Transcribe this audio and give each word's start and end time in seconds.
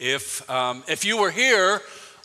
If, 0.00 0.48
um, 0.48 0.82
if 0.88 1.04
you 1.04 1.18
were 1.18 1.30
here 1.30 1.82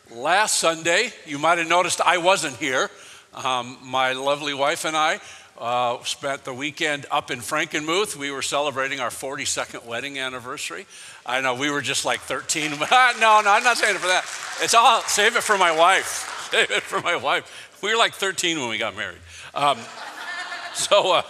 last 0.10 0.60
Sunday, 0.60 1.12
you 1.25 1.38
might 1.38 1.58
have 1.58 1.68
noticed 1.68 2.00
I 2.00 2.20
wasn't 2.20 2.56
here. 2.56 2.90
Um, 3.34 3.78
my 3.84 4.13
lovely 4.13 4.54
wife 4.54 4.86
and 4.86 4.96
I 4.96 5.20
uh, 5.60 6.02
spent 6.06 6.46
the 6.46 6.54
weekend 6.54 7.06
up 7.12 7.32
in 7.32 7.40
Frankenmuth. 7.40 8.16
We 8.16 8.32
were 8.32 8.42
celebrating 8.42 9.02
our 9.02 9.10
42nd 9.10 9.86
wedding 9.86 10.18
anniversary. 10.18 10.86
I 11.26 11.42
know 11.42 11.54
we 11.54 11.70
were 11.70 11.82
just 11.82 12.06
like 12.06 12.22
13. 12.22 12.72
no, 12.72 12.78
no, 12.80 13.30
I'm 13.46 13.63
not 13.63 13.78
saying 13.78 13.96
it 13.96 13.99
for 13.99 14.07
that. 14.07 14.23
It's 14.63 14.73
all, 14.73 15.01
save 15.01 15.35
it 15.35 15.44
for 15.44 15.57
my 15.57 15.76
wife. 15.78 16.31
Save 16.51 16.71
it 16.71 16.83
for 16.83 17.01
my 17.01 17.15
wife. 17.17 17.79
We 17.81 17.91
were 17.91 17.97
like 17.97 18.13
13 18.13 18.59
when 18.59 18.69
we 18.69 18.77
got 18.77 18.95
married. 18.95 19.17
Um, 19.53 19.79
so, 20.73 21.11
uh, 21.11 21.23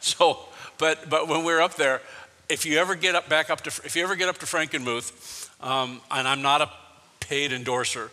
so, 0.00 0.40
but, 0.76 1.08
but 1.08 1.28
when 1.28 1.44
we 1.44 1.52
were 1.54 1.62
up 1.62 1.76
there, 1.76 2.02
if 2.48 2.66
you 2.66 2.76
ever 2.78 2.96
get 2.96 3.14
up 3.14 3.28
back 3.28 3.48
up 3.48 3.62
to, 3.62 3.70
if 3.84 3.96
you 3.96 4.02
ever 4.02 4.16
get 4.16 4.28
up 4.28 4.38
to 4.38 4.46
Frankenmuth, 4.46 5.45
um, 5.66 6.00
and 6.10 6.28
I'm 6.28 6.42
not 6.42 6.60
a 6.60 6.70
paid 7.20 7.52
endorser 7.52 8.10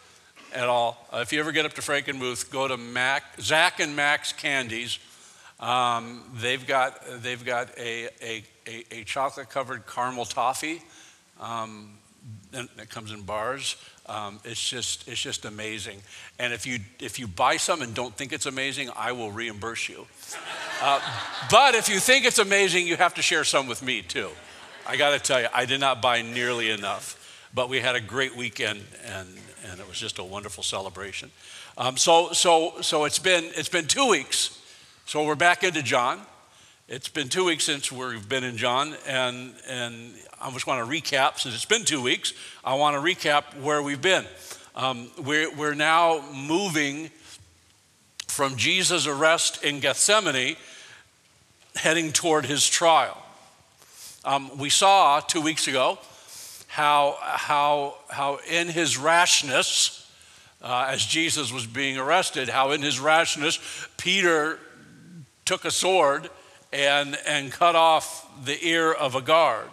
at 0.53 0.67
all. 0.67 1.07
Uh, 1.13 1.17
if 1.17 1.31
you 1.31 1.39
ever 1.39 1.51
get 1.51 1.65
up 1.65 1.73
to 1.73 1.81
Frankenmuth, 1.81 2.51
go 2.51 2.67
to 2.67 2.77
Mac, 2.77 3.23
Zach 3.39 3.79
and 3.79 3.95
Max 3.95 4.33
Candies. 4.33 4.99
Um, 5.59 6.23
they've 6.33 6.65
got, 6.65 6.99
they've 7.21 7.43
got 7.45 7.69
a, 7.77 8.09
a, 8.21 8.43
a, 8.67 8.85
a 8.91 9.03
chocolate 9.03 9.49
covered 9.49 9.85
caramel 9.85 10.25
toffee 10.25 10.81
um, 11.39 11.91
that 12.51 12.89
comes 12.89 13.11
in 13.11 13.21
bars. 13.21 13.75
Um, 14.05 14.39
it's 14.43 14.69
just 14.69 15.07
it's 15.07 15.21
just 15.21 15.45
amazing. 15.45 16.01
And 16.37 16.53
if 16.53 16.67
you 16.67 16.79
if 16.99 17.19
you 17.19 17.27
buy 17.27 17.55
some 17.55 17.81
and 17.81 17.93
don't 17.93 18.13
think 18.13 18.33
it's 18.33 18.45
amazing, 18.45 18.89
I 18.97 19.13
will 19.13 19.31
reimburse 19.31 19.87
you. 19.87 20.07
Uh, 20.81 20.99
but 21.49 21.73
if 21.75 21.87
you 21.87 21.99
think 21.99 22.25
it's 22.25 22.39
amazing, 22.39 22.85
you 22.85 22.97
have 22.97 23.13
to 23.13 23.21
share 23.21 23.45
some 23.45 23.67
with 23.67 23.81
me 23.81 24.01
too. 24.01 24.29
I 24.85 24.97
got 24.97 25.11
to 25.11 25.19
tell 25.19 25.39
you, 25.39 25.47
I 25.53 25.65
did 25.65 25.79
not 25.79 26.01
buy 26.01 26.21
nearly 26.21 26.69
enough, 26.69 27.22
but 27.53 27.69
we 27.69 27.79
had 27.79 27.95
a 27.95 28.01
great 28.01 28.35
weekend 28.35 28.81
and 29.05 29.27
and 29.69 29.79
it 29.79 29.87
was 29.87 29.97
just 29.97 30.19
a 30.19 30.23
wonderful 30.23 30.63
celebration. 30.63 31.31
Um, 31.77 31.97
so 31.97 32.33
so 32.33 32.81
so 32.81 33.05
it's 33.05 33.19
been 33.19 33.45
it's 33.55 33.69
been 33.69 33.87
two 33.87 34.09
weeks. 34.09 34.59
So 35.05 35.25
we're 35.25 35.35
back 35.35 35.63
into 35.63 35.83
John. 35.83 36.19
It's 36.87 37.09
been 37.09 37.29
two 37.29 37.45
weeks 37.45 37.63
since 37.63 37.91
we've 37.91 38.27
been 38.27 38.43
in 38.43 38.57
John, 38.57 38.93
and, 39.07 39.53
and 39.69 40.13
I 40.41 40.51
just 40.51 40.67
want 40.67 40.85
to 40.85 40.91
recap, 40.91 41.39
since 41.39 41.55
it's 41.55 41.65
been 41.65 41.85
two 41.85 42.01
weeks, 42.01 42.33
I 42.63 42.75
want 42.75 42.95
to 42.95 43.01
recap 43.01 43.57
where 43.61 43.81
we've 43.81 44.01
been. 44.01 44.25
Um, 44.75 45.09
we're, 45.17 45.49
we're 45.55 45.75
now 45.75 46.21
moving 46.33 47.09
from 48.27 48.57
Jesus' 48.57 49.07
arrest 49.07 49.63
in 49.63 49.79
Gethsemane, 49.79 50.57
heading 51.75 52.11
toward 52.11 52.45
his 52.45 52.69
trial. 52.69 53.17
Um, 54.25 54.57
we 54.57 54.69
saw 54.69 55.21
two 55.21 55.41
weeks 55.41 55.67
ago 55.67 55.99
how, 56.73 57.15
how, 57.21 57.93
how 58.09 58.39
in 58.49 58.67
his 58.67 58.97
rashness, 58.97 60.11
uh, 60.63 60.87
as 60.89 61.05
Jesus 61.05 61.53
was 61.53 61.67
being 61.67 61.99
arrested, 61.99 62.49
how 62.49 62.71
in 62.71 62.81
his 62.81 62.99
rashness, 62.99 63.59
Peter 63.95 64.57
took 65.45 65.65
a 65.65 65.69
sword 65.69 66.31
and, 66.71 67.15
and 67.27 67.51
cut 67.51 67.75
off 67.75 68.27
the 68.43 68.57
ear 68.65 68.91
of 68.91 69.13
a 69.13 69.21
guard. 69.21 69.69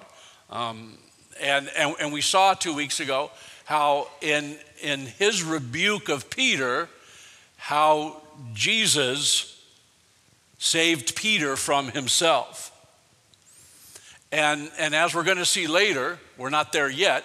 Um, 0.51 0.99
and, 1.41 1.71
and, 1.75 1.97
and 1.99 2.13
we 2.13 2.21
saw 2.21 2.53
two 2.53 2.75
weeks 2.75 3.01
ago 3.01 3.31
how, 3.65 4.09
in, 4.21 4.59
in 4.83 5.07
his 5.07 5.43
rebuke 5.43 6.11
of 6.11 6.29
Peter, 6.29 6.87
how 7.57 8.21
Jesus 8.53 9.59
saved 10.59 11.17
Peter 11.17 11.57
from 11.57 11.93
himself. 11.93 12.70
And, 14.33 14.71
and 14.79 14.95
as 14.95 15.15
we're 15.15 15.25
going 15.25 15.39
to 15.39 15.45
see 15.45 15.67
later, 15.67 16.19
we're 16.37 16.51
not 16.51 16.73
there 16.73 16.89
yet, 16.89 17.25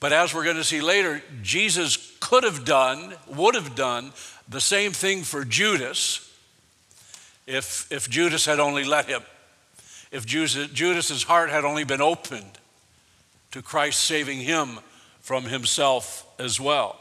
but 0.00 0.12
as 0.12 0.34
we're 0.34 0.44
going 0.44 0.56
to 0.56 0.64
see 0.64 0.80
later, 0.80 1.22
Jesus 1.42 2.16
could 2.20 2.44
have 2.44 2.64
done, 2.64 3.14
would 3.28 3.54
have 3.54 3.74
done 3.74 4.12
the 4.48 4.60
same 4.60 4.92
thing 4.92 5.22
for 5.22 5.44
Judas 5.44 6.28
if, 7.46 7.90
if 7.90 8.08
Judas 8.08 8.46
had 8.46 8.60
only 8.60 8.84
let 8.84 9.06
him, 9.06 9.22
if 10.10 10.24
Judas, 10.24 10.68
Judas's 10.68 11.24
heart 11.24 11.50
had 11.50 11.64
only 11.64 11.84
been 11.84 12.00
opened 12.00 12.58
to 13.50 13.62
Christ 13.62 14.00
saving 14.00 14.40
him 14.40 14.78
from 15.20 15.44
himself 15.44 16.26
as 16.38 16.58
well. 16.58 16.98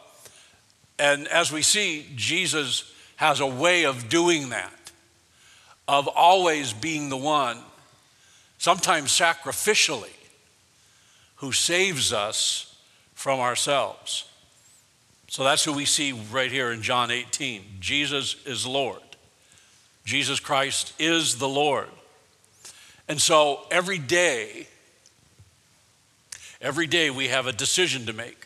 And 0.99 1.27
as 1.29 1.51
we 1.51 1.61
see, 1.61 2.07
Jesus 2.15 2.93
has 3.15 3.39
a 3.39 3.47
way 3.47 3.85
of 3.85 4.09
doing 4.09 4.49
that, 4.49 4.91
of 5.87 6.07
always 6.07 6.73
being 6.73 7.09
the 7.09 7.17
one, 7.17 7.57
sometimes 8.61 9.09
sacrificially, 9.09 10.13
who 11.37 11.51
saves 11.51 12.13
us 12.13 12.75
from 13.15 13.39
ourselves. 13.39 14.29
So 15.29 15.43
that's 15.43 15.63
who 15.63 15.73
we 15.73 15.85
see 15.85 16.11
right 16.31 16.51
here 16.51 16.71
in 16.71 16.83
John 16.83 17.09
18. 17.09 17.63
Jesus 17.79 18.35
is 18.45 18.67
Lord. 18.67 19.01
Jesus 20.05 20.39
Christ 20.39 20.93
is 20.99 21.39
the 21.39 21.49
Lord. 21.49 21.87
And 23.07 23.19
so 23.19 23.61
every 23.71 23.97
day, 23.97 24.67
every 26.61 26.85
day 26.85 27.09
we 27.09 27.29
have 27.29 27.47
a 27.47 27.53
decision 27.53 28.05
to 28.05 28.13
make. 28.13 28.45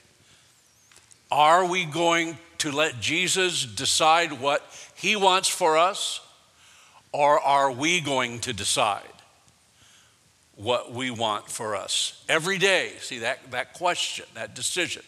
Are 1.29 1.65
we 1.65 1.83
going 1.83 2.37
to 2.59 2.71
let 2.71 3.01
Jesus 3.01 3.65
decide 3.65 4.39
what 4.39 4.63
he 4.95 5.17
wants 5.17 5.49
for 5.49 5.77
us, 5.77 6.21
or 7.11 7.37
are 7.37 7.69
we 7.69 7.99
going 7.99 8.39
to 8.39 8.53
decide 8.53 9.01
what 10.55 10.93
we 10.93 11.11
want 11.11 11.49
for 11.49 11.75
us? 11.75 12.23
Every 12.29 12.57
day, 12.57 12.93
see 12.99 13.19
that, 13.19 13.51
that 13.51 13.73
question, 13.73 14.25
that 14.35 14.55
decision. 14.55 15.03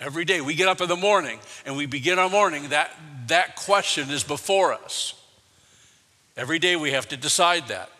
Every 0.00 0.24
day 0.24 0.40
we 0.40 0.54
get 0.54 0.68
up 0.68 0.80
in 0.80 0.88
the 0.88 0.96
morning 0.96 1.40
and 1.64 1.76
we 1.76 1.86
begin 1.86 2.18
our 2.18 2.28
morning, 2.28 2.68
that, 2.68 2.90
that 3.28 3.56
question 3.56 4.10
is 4.10 4.22
before 4.22 4.72
us. 4.72 5.14
Every 6.36 6.58
day 6.58 6.76
we 6.76 6.92
have 6.92 7.08
to 7.08 7.16
decide 7.16 7.68
that. 7.68 7.90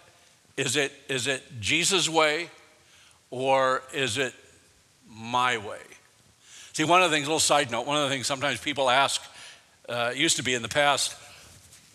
Is 0.56 0.76
it, 0.76 0.92
is 1.08 1.26
it 1.26 1.42
Jesus' 1.60 2.08
way 2.08 2.50
or 3.30 3.82
is 3.92 4.18
it 4.18 4.34
my 5.08 5.56
way? 5.58 5.80
See, 6.72 6.84
one 6.84 7.02
of 7.02 7.10
the 7.10 7.16
things, 7.16 7.26
a 7.26 7.30
little 7.30 7.40
side 7.40 7.70
note, 7.70 7.86
one 7.86 7.96
of 7.96 8.02
the 8.02 8.10
things 8.10 8.26
sometimes 8.26 8.60
people 8.60 8.90
ask, 8.90 9.22
uh, 9.88 10.12
used 10.14 10.36
to 10.36 10.42
be 10.42 10.52
in 10.52 10.60
the 10.60 10.68
past, 10.68 11.16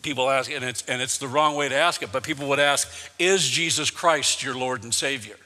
people 0.02 0.30
ask, 0.30 0.52
and 0.52 0.64
it's, 0.64 0.84
and 0.88 1.02
it's 1.02 1.18
the 1.18 1.28
wrong 1.28 1.56
way 1.56 1.70
to 1.70 1.76
ask 1.76 2.02
it, 2.04 2.12
but 2.12 2.24
people 2.24 2.48
would 2.50 2.60
ask, 2.60 2.90
Is 3.20 3.48
Jesus 3.48 3.90
Christ 3.90 4.44
your 4.44 4.56
Lord 4.56 4.84
and 4.84 4.94
Savior? 4.94 5.38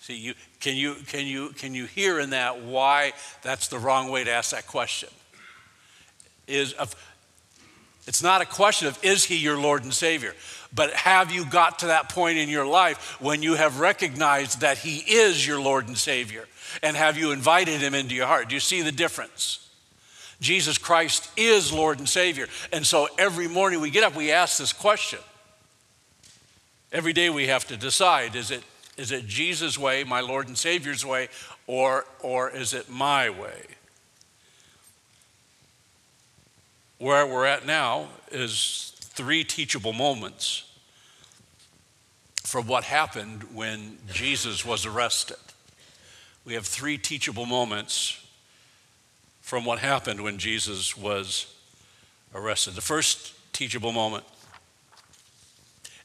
See, 0.00 0.16
you, 0.16 0.34
can, 0.60 0.76
you, 0.76 0.96
can, 1.06 1.26
you, 1.26 1.50
can 1.50 1.74
you 1.74 1.84
hear 1.84 2.18
in 2.18 2.30
that 2.30 2.62
why 2.62 3.12
that's 3.42 3.68
the 3.68 3.78
wrong 3.78 4.10
way 4.10 4.24
to 4.24 4.30
ask 4.30 4.50
that 4.52 4.66
question? 4.66 5.10
Is, 6.46 6.72
of, 6.72 6.94
it's 8.06 8.22
not 8.22 8.40
a 8.40 8.46
question 8.46 8.88
of 8.88 8.98
is 9.04 9.24
he 9.24 9.36
your 9.36 9.58
Lord 9.58 9.84
and 9.84 9.92
Savior, 9.92 10.34
but 10.74 10.92
have 10.94 11.30
you 11.30 11.44
got 11.44 11.80
to 11.80 11.86
that 11.86 12.08
point 12.08 12.38
in 12.38 12.48
your 12.48 12.66
life 12.66 13.20
when 13.20 13.42
you 13.42 13.54
have 13.54 13.78
recognized 13.78 14.62
that 14.62 14.78
he 14.78 14.98
is 14.98 15.46
your 15.46 15.60
Lord 15.60 15.86
and 15.86 15.96
Savior? 15.96 16.46
And 16.82 16.96
have 16.96 17.18
you 17.18 17.32
invited 17.32 17.80
him 17.80 17.94
into 17.94 18.14
your 18.14 18.26
heart? 18.26 18.48
Do 18.48 18.54
you 18.54 18.60
see 18.60 18.82
the 18.82 18.92
difference? 18.92 19.69
Jesus 20.40 20.78
Christ 20.78 21.30
is 21.36 21.72
Lord 21.72 21.98
and 21.98 22.08
Savior. 22.08 22.46
And 22.72 22.86
so 22.86 23.08
every 23.18 23.48
morning 23.48 23.80
we 23.80 23.90
get 23.90 24.04
up, 24.04 24.14
we 24.16 24.32
ask 24.32 24.58
this 24.58 24.72
question. 24.72 25.18
Every 26.92 27.12
day 27.12 27.30
we 27.30 27.46
have 27.46 27.66
to 27.68 27.76
decide 27.76 28.34
is 28.34 28.50
it, 28.50 28.64
is 28.96 29.12
it 29.12 29.26
Jesus' 29.26 29.78
way, 29.78 30.02
my 30.04 30.20
Lord 30.20 30.48
and 30.48 30.56
Savior's 30.56 31.04
way, 31.04 31.28
or, 31.66 32.04
or 32.20 32.50
is 32.50 32.74
it 32.74 32.88
my 32.88 33.30
way? 33.30 33.66
where 37.00 37.26
we're 37.26 37.46
at 37.46 37.64
now 37.64 38.06
is 38.30 38.92
three 39.00 39.42
teachable 39.42 39.94
moments 39.94 40.70
from 42.44 42.66
what 42.66 42.84
happened 42.84 43.42
when 43.54 43.96
Jesus 44.12 44.66
was 44.66 44.84
arrested. 44.84 45.38
We 46.44 46.52
have 46.54 46.66
three 46.66 46.98
teachable 46.98 47.46
moments 47.46 48.22
from 49.50 49.64
what 49.64 49.80
happened 49.80 50.20
when 50.20 50.38
Jesus 50.38 50.96
was 50.96 51.52
arrested. 52.36 52.76
The 52.76 52.80
first 52.80 53.34
teachable 53.52 53.90
moment 53.90 54.22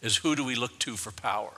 is 0.01 0.18
who 0.18 0.36
do 0.36 0.44
we 0.44 0.56
look 0.56 0.80
to 0.80 0.97
for 0.97 1.12
power? 1.12 1.51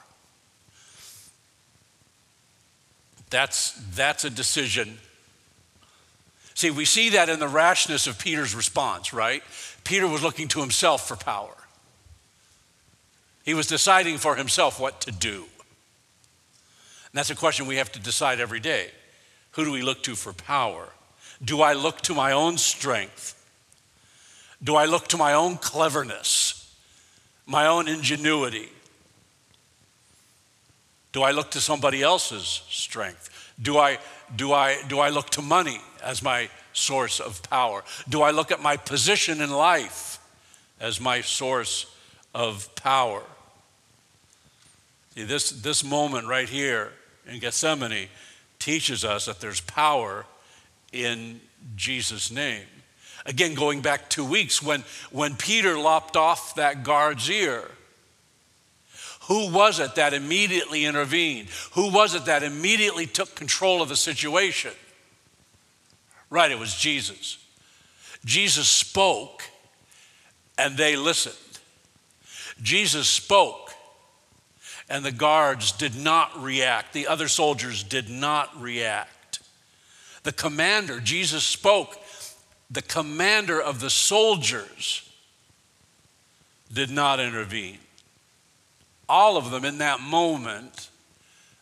That's, 3.29 3.71
that's 3.95 4.25
a 4.25 4.29
decision 4.29 4.97
See, 6.55 6.71
we 6.71 6.85
see 6.85 7.09
that 7.09 7.29
in 7.29 7.37
the 7.37 7.47
rashness 7.47 8.07
of 8.07 8.17
Peter's 8.17 8.55
response, 8.55 9.13
right? 9.13 9.43
Peter 9.83 10.07
was 10.07 10.23
looking 10.23 10.47
to 10.47 10.59
himself 10.59 11.07
for 11.07 11.15
power. 11.15 11.55
He 13.45 13.53
was 13.53 13.67
deciding 13.67 14.17
for 14.17 14.35
himself 14.35 14.79
what 14.79 14.99
to 15.01 15.11
do. 15.11 15.35
And 15.43 17.13
that's 17.13 17.29
a 17.29 17.35
question 17.35 17.67
we 17.67 17.75
have 17.75 17.91
to 17.91 17.99
decide 17.99 18.39
every 18.39 18.59
day. 18.59 18.89
Who 19.51 19.65
do 19.65 19.71
we 19.71 19.83
look 19.83 20.01
to 20.01 20.15
for 20.15 20.33
power? 20.33 20.89
Do 21.43 21.61
I 21.61 21.73
look 21.73 22.01
to 22.01 22.13
my 22.13 22.31
own 22.31 22.57
strength? 22.57 23.33
Do 24.63 24.75
I 24.75 24.85
look 24.85 25.07
to 25.09 25.17
my 25.17 25.33
own 25.33 25.57
cleverness, 25.57 26.75
my 27.45 27.67
own 27.67 27.87
ingenuity? 27.87 28.69
Do 31.11 31.21
I 31.21 31.31
look 31.31 31.51
to 31.51 31.61
somebody 31.61 32.01
else's 32.01 32.63
strength? 32.69 33.53
Do 33.61 33.77
I, 33.77 33.99
do, 34.35 34.53
I, 34.53 34.81
do 34.87 34.99
I 34.99 35.09
look 35.09 35.29
to 35.31 35.41
money 35.41 35.79
as 36.03 36.21
my 36.21 36.49
source 36.73 37.19
of 37.19 37.41
power? 37.43 37.83
Do 38.09 38.21
I 38.21 38.31
look 38.31 38.51
at 38.51 38.61
my 38.61 38.77
position 38.77 39.41
in 39.41 39.49
life 39.49 40.19
as 40.79 40.99
my 40.99 41.21
source 41.21 41.85
of 42.35 42.73
power? 42.75 43.23
See, 45.15 45.23
this, 45.23 45.49
this 45.49 45.83
moment 45.83 46.27
right 46.27 46.49
here 46.49 46.91
in 47.27 47.39
Gethsemane 47.39 48.09
teaches 48.59 49.03
us 49.03 49.25
that 49.25 49.39
there's 49.39 49.61
power 49.61 50.25
in 50.91 51.39
Jesus' 51.75 52.31
name. 52.31 52.63
Again, 53.25 53.55
going 53.55 53.81
back 53.81 54.09
two 54.09 54.25
weeks, 54.25 54.63
when, 54.63 54.83
when 55.11 55.35
Peter 55.35 55.77
lopped 55.77 56.15
off 56.15 56.55
that 56.55 56.83
guard's 56.83 57.29
ear, 57.29 57.69
who 59.27 59.51
was 59.51 59.79
it 59.79 59.95
that 59.95 60.13
immediately 60.13 60.85
intervened? 60.85 61.49
Who 61.73 61.91
was 61.91 62.15
it 62.15 62.25
that 62.25 62.43
immediately 62.43 63.05
took 63.05 63.35
control 63.35 63.81
of 63.81 63.89
the 63.89 63.97
situation? 63.97 64.71
Right, 66.29 66.49
it 66.49 66.59
was 66.59 66.73
Jesus. 66.73 67.37
Jesus 68.23 68.69
spoke 68.69 69.43
and 70.57 70.77
they 70.77 70.95
listened. 70.95 71.35
Jesus 72.61 73.07
spoke 73.07 73.73
and 74.89 75.03
the 75.03 75.11
guards 75.11 75.73
did 75.73 75.95
not 75.95 76.41
react. 76.41 76.93
The 76.93 77.07
other 77.07 77.27
soldiers 77.27 77.83
did 77.83 78.09
not 78.09 78.61
react. 78.61 79.11
The 80.27 80.33
commander, 80.33 80.99
Jesus 80.99 81.45
spoke, 81.45 81.97
the 82.69 82.81
commander 82.81 83.61
of 83.61 83.79
the 83.79 83.89
soldiers 83.89 85.09
did 86.69 86.89
not 86.89 87.21
intervene 87.21 87.77
all 89.07 89.37
of 89.37 89.51
them 89.51 89.63
in 89.63 89.77
that 89.77 90.01
moment, 90.01 90.89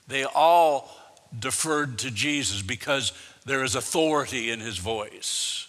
they 0.08 0.24
all 0.24 0.90
deferred 1.38 2.00
to 2.00 2.10
Jesus 2.10 2.64
because 2.64 3.12
there 3.46 3.64
is 3.64 3.76
authority 3.76 4.50
in 4.50 4.60
his 4.60 4.80
voice, 4.80 5.68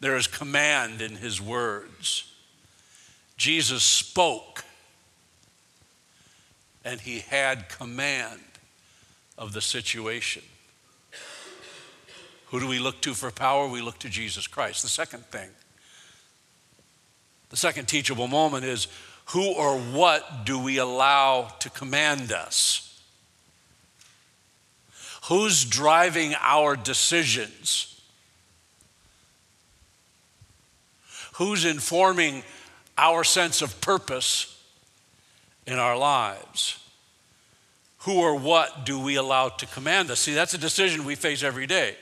there 0.00 0.16
is 0.16 0.26
command 0.26 1.02
in 1.02 1.16
his 1.16 1.38
words. 1.38 2.32
Jesus 3.36 3.82
spoke, 3.82 4.64
and 6.82 6.98
he 6.98 7.18
had 7.18 7.68
command 7.68 8.40
of 9.36 9.52
the 9.52 9.60
situation. 9.60 10.42
Who 12.52 12.60
do 12.60 12.68
we 12.68 12.78
look 12.78 13.00
to 13.00 13.14
for 13.14 13.30
power? 13.30 13.66
We 13.66 13.80
look 13.80 13.98
to 14.00 14.10
Jesus 14.10 14.46
Christ. 14.46 14.82
The 14.82 14.88
second 14.88 15.24
thing, 15.24 15.48
the 17.48 17.56
second 17.56 17.88
teachable 17.88 18.28
moment 18.28 18.66
is 18.66 18.88
who 19.26 19.54
or 19.54 19.78
what 19.78 20.44
do 20.44 20.58
we 20.58 20.76
allow 20.76 21.48
to 21.60 21.70
command 21.70 22.30
us? 22.30 23.02
Who's 25.28 25.64
driving 25.64 26.34
our 26.40 26.76
decisions? 26.76 27.98
Who's 31.36 31.64
informing 31.64 32.42
our 32.98 33.24
sense 33.24 33.62
of 33.62 33.80
purpose 33.80 34.62
in 35.66 35.78
our 35.78 35.96
lives? 35.96 36.78
Who 38.00 38.20
or 38.20 38.36
what 38.36 38.84
do 38.84 39.00
we 39.00 39.16
allow 39.16 39.48
to 39.48 39.64
command 39.64 40.10
us? 40.10 40.20
See, 40.20 40.34
that's 40.34 40.52
a 40.52 40.58
decision 40.58 41.06
we 41.06 41.14
face 41.14 41.42
every 41.42 41.66
day. 41.66 41.96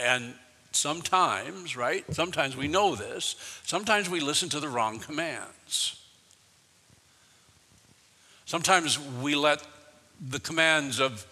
And 0.00 0.34
sometimes, 0.72 1.76
right? 1.76 2.04
Sometimes 2.14 2.56
we 2.56 2.68
know 2.68 2.94
this. 2.94 3.36
Sometimes 3.64 4.08
we 4.08 4.20
listen 4.20 4.48
to 4.50 4.60
the 4.60 4.68
wrong 4.68 4.98
commands. 4.98 6.00
Sometimes 8.46 8.98
we 8.98 9.34
let 9.34 9.64
the 10.20 10.40
commands 10.40 11.00
of, 11.00 11.26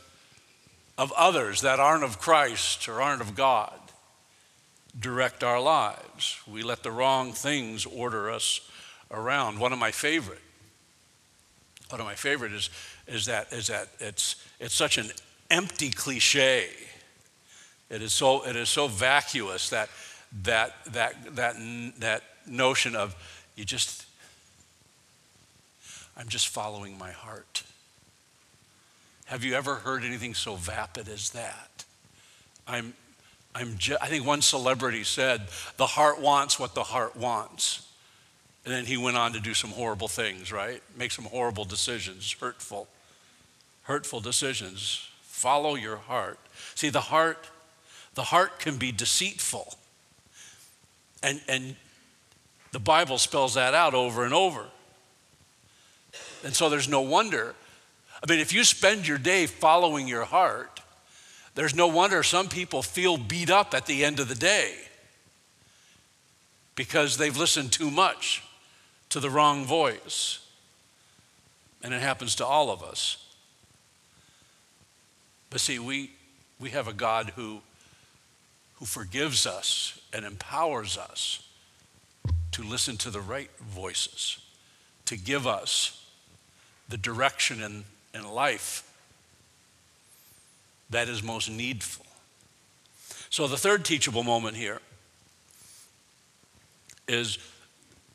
of 0.97 1.12
others 1.17 1.62
that 1.62 1.81
aren't 1.81 2.05
of 2.05 2.19
Christ 2.20 2.88
or 2.88 3.03
aren't 3.03 3.20
of 3.20 3.35
God 3.35 3.73
direct 4.99 5.43
our 5.44 5.61
lives. 5.61 6.38
We 6.47 6.62
let 6.62 6.82
the 6.82 6.91
wrong 6.91 7.32
things 7.32 7.87
order 7.87 8.31
us 8.31 8.61
around. 9.11 9.59
One 9.59 9.73
of 9.73 9.79
my 9.79 9.91
favorite, 9.91 10.41
one 11.88 12.00
of 12.00 12.06
my 12.06 12.14
favorite 12.14 12.53
is, 12.53 12.71
is 13.06 13.26
that, 13.26 13.53
is 13.53 13.69
that 13.69 13.88
it's, 13.99 14.37
it's 14.61 14.75
such 14.75 14.99
an 14.99 15.11
empty 15.50 15.91
cliche 15.91 16.69
it 17.90 18.02
is 18.02 18.12
so, 18.12 18.46
it 18.46 18.56
is 18.56 18.69
so 18.69 18.88
vacuous 18.88 19.70
that, 19.70 19.88
that, 20.43 20.75
that, 20.93 21.37
that, 21.37 21.56
that 21.99 22.23
notion 22.46 22.94
of 22.94 23.14
you 23.56 23.64
just, 23.64 24.06
I'm 26.17 26.29
just 26.29 26.49
following 26.49 26.99
my 26.99 27.11
heart. 27.11 27.62
Have 29.26 29.44
you 29.44 29.55
ever 29.55 29.76
heard 29.76 30.05
anything 30.05 30.35
so 30.35 30.55
vapid 30.55 31.08
as 31.08 31.31
that? 31.31 31.85
I'm, 32.67 32.94
I'm 33.55 33.76
ju- 33.79 33.96
I 34.00 34.06
think 34.06 34.26
one 34.26 34.43
celebrity 34.43 35.05
said, 35.05 35.49
the 35.76 35.87
heart 35.87 36.20
wants 36.20 36.58
what 36.58 36.75
the 36.75 36.82
heart 36.82 37.17
wants. 37.17 37.87
And 38.64 38.73
then 38.73 38.85
he 38.85 38.96
went 38.96 39.17
on 39.17 39.32
to 39.32 39.40
do 39.40 39.55
some 39.55 39.70
horrible 39.70 40.08
things, 40.08 40.52
right? 40.52 40.82
Make 40.96 41.11
some 41.11 41.25
horrible 41.25 41.64
decisions, 41.64 42.31
hurtful, 42.32 42.87
hurtful 43.82 44.20
decisions. 44.20 45.08
Follow 45.23 45.75
your 45.75 45.96
heart. 45.96 46.38
See, 46.75 46.90
the 46.90 47.00
heart 47.00 47.49
the 48.19 48.25
heart 48.25 48.59
can 48.59 48.79
be 48.79 48.91
deceitful. 48.91 49.76
And, 51.23 51.41
and 51.47 51.76
the 52.73 52.81
Bible 52.81 53.17
spells 53.17 53.55
that 53.55 53.75
out 53.75 53.94
over 53.94 54.25
and 54.25 54.35
over. 54.35 54.67
And 56.43 56.53
so 56.53 56.69
there's 56.69 56.88
no 56.88 57.00
wonder. 57.00 57.55
I 58.20 58.29
mean, 58.29 58.41
if 58.41 58.53
you 58.53 58.65
spend 58.65 59.06
your 59.06 59.19
day 59.19 59.47
following 59.47 60.09
your 60.09 60.25
heart, 60.25 60.81
there's 61.55 61.76
no 61.76 61.87
wonder 61.87 62.25
some 62.25 62.49
people 62.49 62.82
feel 62.82 63.17
beat 63.19 63.50
up 63.50 63.73
at 63.73 63.87
the 63.87 64.05
end 64.05 64.19
of 64.19 64.26
the 64.26 64.35
day 64.35 64.75
because 66.75 67.19
they've 67.19 67.37
listened 67.37 67.71
too 67.71 67.88
much 67.88 68.43
to 69.11 69.21
the 69.21 69.31
wrong 69.31 69.64
voice. 69.64 70.41
And 71.85 71.94
it 71.94 72.03
happens 72.03 72.35
to 72.35 72.44
all 72.44 72.73
of 72.73 72.82
us. 72.82 73.25
But 75.50 75.61
see, 75.61 75.79
we, 75.79 76.11
we 76.59 76.71
have 76.71 76.88
a 76.88 76.93
God 76.93 77.35
who 77.37 77.61
who 78.78 78.84
forgives 78.84 79.46
us 79.46 80.00
and 80.12 80.25
empowers 80.25 80.96
us 80.96 81.42
to 82.52 82.62
listen 82.62 82.96
to 82.96 83.10
the 83.10 83.20
right 83.20 83.50
voices, 83.60 84.38
to 85.04 85.16
give 85.16 85.46
us 85.46 86.04
the 86.88 86.96
direction 86.96 87.62
in, 87.62 87.84
in 88.14 88.28
life 88.28 88.84
that 90.90 91.08
is 91.08 91.22
most 91.22 91.50
needful. 91.50 92.06
So, 93.30 93.47
the 93.47 93.56
third 93.56 93.85
teachable 93.85 94.23
moment 94.23 94.56
here 94.56 94.80
is 97.06 97.38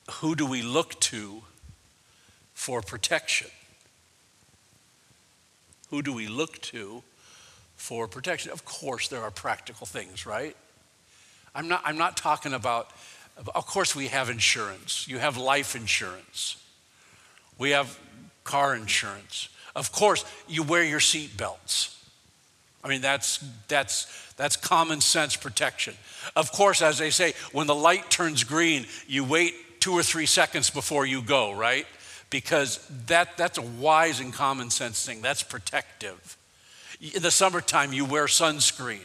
who 0.09 0.35
do 0.35 0.45
we 0.45 0.61
look 0.61 0.99
to 1.01 1.43
for 2.53 2.81
protection? 2.81 3.49
Who 5.89 6.01
do 6.01 6.13
we 6.13 6.27
look 6.27 6.59
to 6.61 7.03
for 7.83 8.07
protection. 8.07 8.49
Of 8.49 8.63
course, 8.63 9.09
there 9.09 9.21
are 9.21 9.29
practical 9.29 9.85
things, 9.85 10.25
right? 10.25 10.55
I'm 11.53 11.67
not, 11.67 11.81
I'm 11.83 11.97
not 11.97 12.15
talking 12.15 12.53
about, 12.53 12.89
of 13.53 13.67
course, 13.67 13.93
we 13.93 14.07
have 14.07 14.29
insurance. 14.29 15.05
You 15.05 15.17
have 15.17 15.35
life 15.35 15.75
insurance. 15.75 16.55
We 17.57 17.71
have 17.71 17.99
car 18.45 18.73
insurance. 18.73 19.49
Of 19.75 19.91
course, 19.91 20.23
you 20.47 20.63
wear 20.63 20.85
your 20.85 21.01
seat 21.01 21.35
belts. 21.35 22.01
I 22.85 22.87
mean, 22.87 23.01
that's, 23.01 23.43
that's, 23.67 24.07
that's 24.37 24.55
common 24.55 25.01
sense 25.01 25.35
protection. 25.35 25.95
Of 26.37 26.53
course, 26.53 26.81
as 26.81 26.99
they 26.99 27.09
say, 27.09 27.33
when 27.51 27.67
the 27.67 27.75
light 27.75 28.09
turns 28.09 28.45
green, 28.45 28.85
you 29.09 29.25
wait 29.25 29.81
two 29.81 29.91
or 29.91 30.03
three 30.03 30.25
seconds 30.25 30.69
before 30.69 31.05
you 31.05 31.21
go, 31.21 31.51
right? 31.53 31.85
Because 32.29 32.79
that, 33.07 33.35
that's 33.35 33.57
a 33.57 33.61
wise 33.61 34.21
and 34.21 34.31
common 34.31 34.69
sense 34.69 35.05
thing. 35.05 35.21
That's 35.21 35.43
protective. 35.43 36.37
In 37.11 37.21
the 37.21 37.31
summertime, 37.31 37.91
you 37.91 38.05
wear 38.05 38.27
sunscreen, 38.27 39.01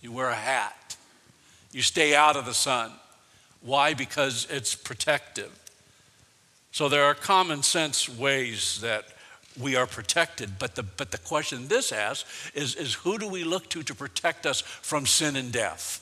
you 0.00 0.12
wear 0.12 0.28
a 0.28 0.34
hat, 0.34 0.96
you 1.72 1.82
stay 1.82 2.14
out 2.14 2.36
of 2.36 2.46
the 2.46 2.54
sun. 2.54 2.92
Why? 3.60 3.92
Because 3.94 4.46
it's 4.48 4.76
protective. 4.76 5.50
So 6.70 6.88
there 6.88 7.04
are 7.04 7.14
common 7.14 7.64
sense 7.64 8.08
ways 8.08 8.80
that 8.82 9.04
we 9.58 9.74
are 9.74 9.86
protected. 9.86 10.58
But 10.58 10.76
the, 10.76 10.84
but 10.84 11.10
the 11.10 11.18
question 11.18 11.66
this 11.66 11.90
asks 11.90 12.50
is, 12.54 12.76
is 12.76 12.94
who 12.94 13.18
do 13.18 13.26
we 13.26 13.42
look 13.42 13.68
to 13.70 13.82
to 13.82 13.94
protect 13.94 14.46
us 14.46 14.60
from 14.60 15.06
sin 15.06 15.34
and 15.34 15.50
death? 15.50 16.00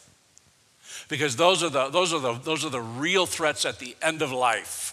Because 1.08 1.36
those 1.36 1.62
are 1.62 1.70
the, 1.70 1.88
those 1.88 2.12
are 2.12 2.20
the, 2.20 2.34
those 2.34 2.64
are 2.64 2.70
the 2.70 2.80
real 2.80 3.24
threats 3.24 3.64
at 3.64 3.78
the 3.78 3.96
end 4.02 4.20
of 4.20 4.32
life. 4.32 4.92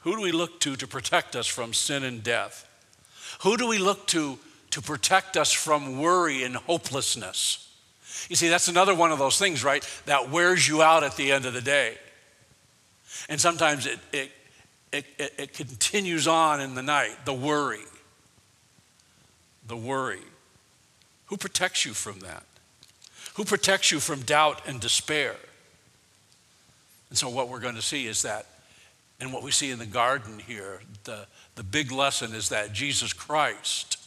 Who 0.00 0.14
do 0.14 0.22
we 0.22 0.32
look 0.32 0.60
to 0.60 0.76
to 0.76 0.86
protect 0.86 1.34
us 1.34 1.46
from 1.46 1.72
sin 1.72 2.04
and 2.04 2.22
death? 2.22 2.68
Who 3.40 3.56
do 3.56 3.66
we 3.66 3.78
look 3.78 4.06
to 4.08 4.38
to 4.70 4.82
protect 4.82 5.36
us 5.36 5.52
from 5.52 6.00
worry 6.00 6.42
and 6.42 6.56
hopelessness? 6.56 7.72
You 8.28 8.36
see, 8.36 8.48
that's 8.48 8.68
another 8.68 8.94
one 8.94 9.12
of 9.12 9.18
those 9.18 9.38
things, 9.38 9.62
right, 9.62 9.86
that 10.06 10.30
wears 10.30 10.66
you 10.66 10.82
out 10.82 11.04
at 11.04 11.16
the 11.16 11.30
end 11.30 11.46
of 11.46 11.52
the 11.52 11.60
day. 11.60 11.96
And 13.28 13.40
sometimes 13.40 13.86
it, 13.86 13.98
it, 14.12 14.30
it, 14.92 15.04
it, 15.18 15.32
it 15.38 15.52
continues 15.54 16.26
on 16.26 16.60
in 16.60 16.74
the 16.74 16.82
night 16.82 17.16
the 17.24 17.34
worry. 17.34 17.84
The 19.66 19.76
worry. 19.76 20.22
Who 21.26 21.36
protects 21.36 21.84
you 21.84 21.94
from 21.94 22.20
that? 22.20 22.44
Who 23.34 23.44
protects 23.44 23.90
you 23.90 24.00
from 24.00 24.22
doubt 24.22 24.62
and 24.66 24.80
despair? 24.80 25.36
And 27.10 27.18
so, 27.18 27.28
what 27.28 27.48
we're 27.48 27.60
going 27.60 27.76
to 27.76 27.82
see 27.82 28.06
is 28.06 28.22
that, 28.22 28.46
and 29.20 29.32
what 29.32 29.42
we 29.42 29.50
see 29.50 29.70
in 29.70 29.78
the 29.78 29.86
garden 29.86 30.38
here, 30.38 30.80
the, 31.04 31.26
the 31.54 31.62
big 31.62 31.92
lesson 31.92 32.34
is 32.34 32.48
that 32.48 32.72
Jesus 32.72 33.12
Christ 33.12 33.98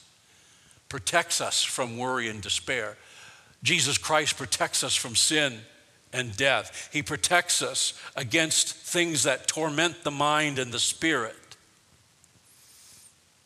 protects 0.89 1.41
us 1.41 1.63
from 1.63 1.97
worry 1.97 2.27
and 2.29 2.41
despair. 2.41 2.97
Jesus 3.63 3.97
Christ 3.97 4.37
protects 4.37 4.83
us 4.83 4.95
from 4.95 5.15
sin 5.15 5.59
and 6.13 6.35
death. 6.35 6.89
He 6.91 7.01
protects 7.01 7.61
us 7.61 7.99
against 8.15 8.75
things 8.75 9.23
that 9.23 9.47
torment 9.47 10.03
the 10.03 10.11
mind 10.11 10.59
and 10.59 10.71
the 10.71 10.79
spirit. 10.79 11.35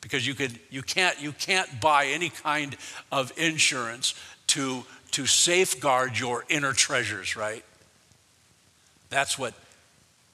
Because 0.01 0.25
you, 0.25 0.34
could, 0.34 0.60
you, 0.70 0.81
can't, 0.81 1.20
you 1.22 1.31
can't 1.31 1.79
buy 1.79 2.08
any 2.08 2.29
kind 2.29 2.75
of 3.12 3.31
insurance 3.38 4.15
to, 4.48 4.84
to 5.12 5.25
safeguard 5.27 6.17
your 6.17 6.43
inner 6.50 6.74
treasures, 6.74 7.36
right? 7.36 7.63
That's 9.10 9.38
what, 9.38 9.53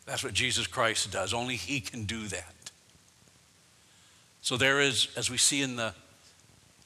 that's 0.05 0.24
what 0.24 0.33
Jesus 0.33 0.67
Christ 0.67 1.12
does. 1.12 1.33
Only 1.33 1.55
He 1.55 1.81
can 1.81 2.05
do 2.05 2.27
that. 2.27 2.53
So 4.41 4.58
there 4.58 4.79
is, 4.79 5.10
as 5.15 5.29
we 5.29 5.38
see 5.38 5.62
in 5.62 5.75
the 5.75 5.94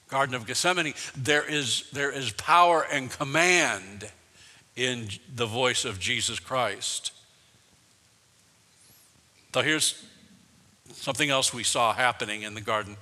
Garden 0.08 0.34
of 0.34 0.46
Gethsemane, 0.46 0.94
there 1.16 1.44
is, 1.48 1.88
there 1.92 2.10
is 2.10 2.32
power 2.32 2.84
and 2.90 3.10
command 3.10 4.10
in 4.76 5.08
the 5.34 5.46
voice 5.46 5.84
of 5.84 5.98
Jesus 5.98 6.38
Christ. 6.38 7.12
So 9.54 9.62
here's 9.62 10.02
something 10.92 11.30
else 11.30 11.52
we 11.52 11.62
saw 11.62 11.92
happening 11.92 12.42
in 12.42 12.54
the 12.54 12.60
Garden 12.60 12.96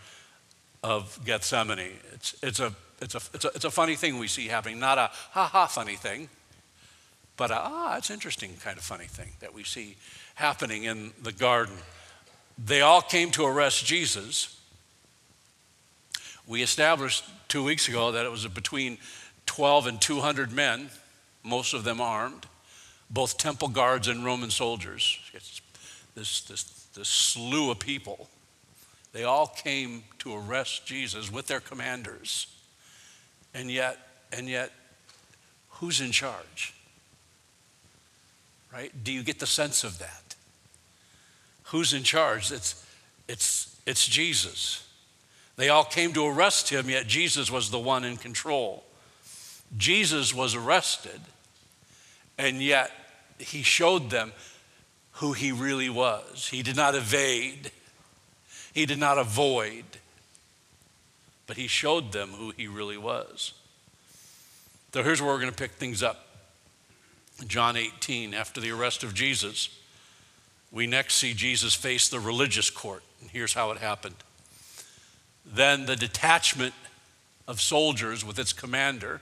of 0.82 1.18
Gethsemane. 1.24 1.92
It's, 2.12 2.34
it's, 2.42 2.60
a, 2.60 2.74
it's, 3.00 3.14
a, 3.14 3.20
it's, 3.34 3.44
a, 3.44 3.48
it's 3.54 3.64
a 3.64 3.70
funny 3.70 3.94
thing 3.94 4.18
we 4.18 4.28
see 4.28 4.48
happening, 4.48 4.78
not 4.78 4.98
a 4.98 5.10
ha 5.30 5.46
ha 5.46 5.66
funny 5.66 5.96
thing, 5.96 6.28
but 7.36 7.50
a, 7.50 7.56
ah, 7.56 7.96
it's 7.96 8.10
interesting 8.10 8.54
kind 8.62 8.76
of 8.78 8.84
funny 8.84 9.06
thing 9.06 9.30
that 9.40 9.54
we 9.54 9.64
see 9.64 9.96
happening 10.34 10.84
in 10.84 11.12
the 11.22 11.32
garden. 11.32 11.74
They 12.58 12.80
all 12.80 13.02
came 13.02 13.30
to 13.32 13.46
arrest 13.46 13.84
Jesus 13.86 14.60
we 16.50 16.62
established 16.62 17.24
two 17.46 17.62
weeks 17.62 17.86
ago 17.86 18.10
that 18.10 18.26
it 18.26 18.28
was 18.28 18.44
between 18.48 18.98
12 19.46 19.86
and 19.86 20.00
200 20.00 20.50
men, 20.50 20.90
most 21.44 21.74
of 21.74 21.84
them 21.84 22.00
armed, 22.00 22.44
both 23.08 23.38
temple 23.38 23.68
guards 23.68 24.08
and 24.08 24.24
Roman 24.24 24.50
soldiers. 24.50 25.20
It's 25.32 25.60
this, 26.16 26.40
this, 26.40 26.64
this 26.92 27.08
slew 27.08 27.70
of 27.70 27.78
people. 27.78 28.28
They 29.12 29.22
all 29.22 29.46
came 29.46 30.02
to 30.18 30.34
arrest 30.34 30.86
Jesus 30.86 31.30
with 31.30 31.46
their 31.46 31.60
commanders. 31.60 32.48
And 33.54 33.70
yet, 33.70 33.96
and 34.32 34.48
yet, 34.48 34.72
who's 35.68 36.00
in 36.00 36.10
charge? 36.10 36.74
Right? 38.72 38.92
Do 39.04 39.12
you 39.12 39.22
get 39.22 39.38
the 39.38 39.46
sense 39.46 39.84
of 39.84 40.00
that? 40.00 40.29
Who's 41.70 41.94
in 41.94 42.02
charge? 42.02 42.50
It's, 42.50 42.84
it's, 43.28 43.80
it's 43.86 44.04
Jesus. 44.06 44.86
They 45.54 45.68
all 45.68 45.84
came 45.84 46.12
to 46.14 46.26
arrest 46.26 46.68
him, 46.68 46.90
yet 46.90 47.06
Jesus 47.06 47.48
was 47.48 47.70
the 47.70 47.78
one 47.78 48.02
in 48.02 48.16
control. 48.16 48.82
Jesus 49.76 50.34
was 50.34 50.56
arrested, 50.56 51.20
and 52.36 52.60
yet 52.60 52.90
he 53.38 53.62
showed 53.62 54.10
them 54.10 54.32
who 55.12 55.32
he 55.32 55.52
really 55.52 55.88
was. 55.88 56.48
He 56.48 56.64
did 56.64 56.74
not 56.74 56.96
evade, 56.96 57.70
he 58.74 58.84
did 58.84 58.98
not 58.98 59.18
avoid, 59.18 59.84
but 61.46 61.56
he 61.56 61.68
showed 61.68 62.10
them 62.10 62.30
who 62.30 62.52
he 62.56 62.66
really 62.66 62.98
was. 62.98 63.52
So 64.92 65.04
here's 65.04 65.22
where 65.22 65.30
we're 65.30 65.40
going 65.40 65.52
to 65.52 65.56
pick 65.56 65.72
things 65.72 66.02
up. 66.02 66.26
John 67.46 67.76
18, 67.76 68.34
after 68.34 68.60
the 68.60 68.72
arrest 68.72 69.04
of 69.04 69.14
Jesus, 69.14 69.79
we 70.72 70.86
next 70.86 71.14
see 71.14 71.34
Jesus 71.34 71.74
face 71.74 72.08
the 72.08 72.20
religious 72.20 72.70
court. 72.70 73.02
And 73.20 73.30
here's 73.30 73.54
how 73.54 73.70
it 73.70 73.78
happened. 73.78 74.16
Then 75.44 75.86
the 75.86 75.96
detachment 75.96 76.74
of 77.48 77.60
soldiers 77.60 78.24
with 78.24 78.38
its 78.38 78.52
commander 78.52 79.20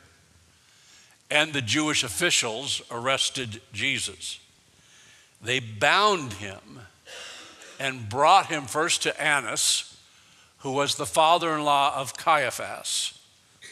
and 1.30 1.52
the 1.52 1.62
Jewish 1.62 2.04
officials 2.04 2.82
arrested 2.90 3.60
Jesus. 3.72 4.40
They 5.42 5.60
bound 5.60 6.34
him 6.34 6.80
and 7.78 8.08
brought 8.08 8.46
him 8.46 8.64
first 8.64 9.02
to 9.02 9.22
Annas, 9.22 9.96
who 10.58 10.72
was 10.72 10.96
the 10.96 11.06
father 11.06 11.54
in 11.54 11.64
law 11.64 11.94
of 11.94 12.16
Caiaphas, 12.16 13.18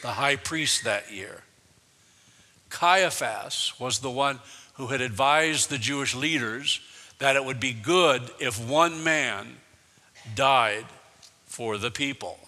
the 0.01 0.09
high 0.09 0.35
priest 0.35 0.83
that 0.83 1.11
year. 1.11 1.43
Caiaphas 2.69 3.79
was 3.79 3.99
the 3.99 4.11
one 4.11 4.39
who 4.75 4.87
had 4.87 5.01
advised 5.01 5.69
the 5.69 5.77
Jewish 5.77 6.15
leaders 6.15 6.79
that 7.19 7.35
it 7.35 7.43
would 7.43 7.59
be 7.59 7.73
good 7.73 8.21
if 8.39 8.59
one 8.59 9.03
man 9.03 9.57
died 10.35 10.85
for 11.45 11.77
the 11.77 11.91
people. 11.91 12.39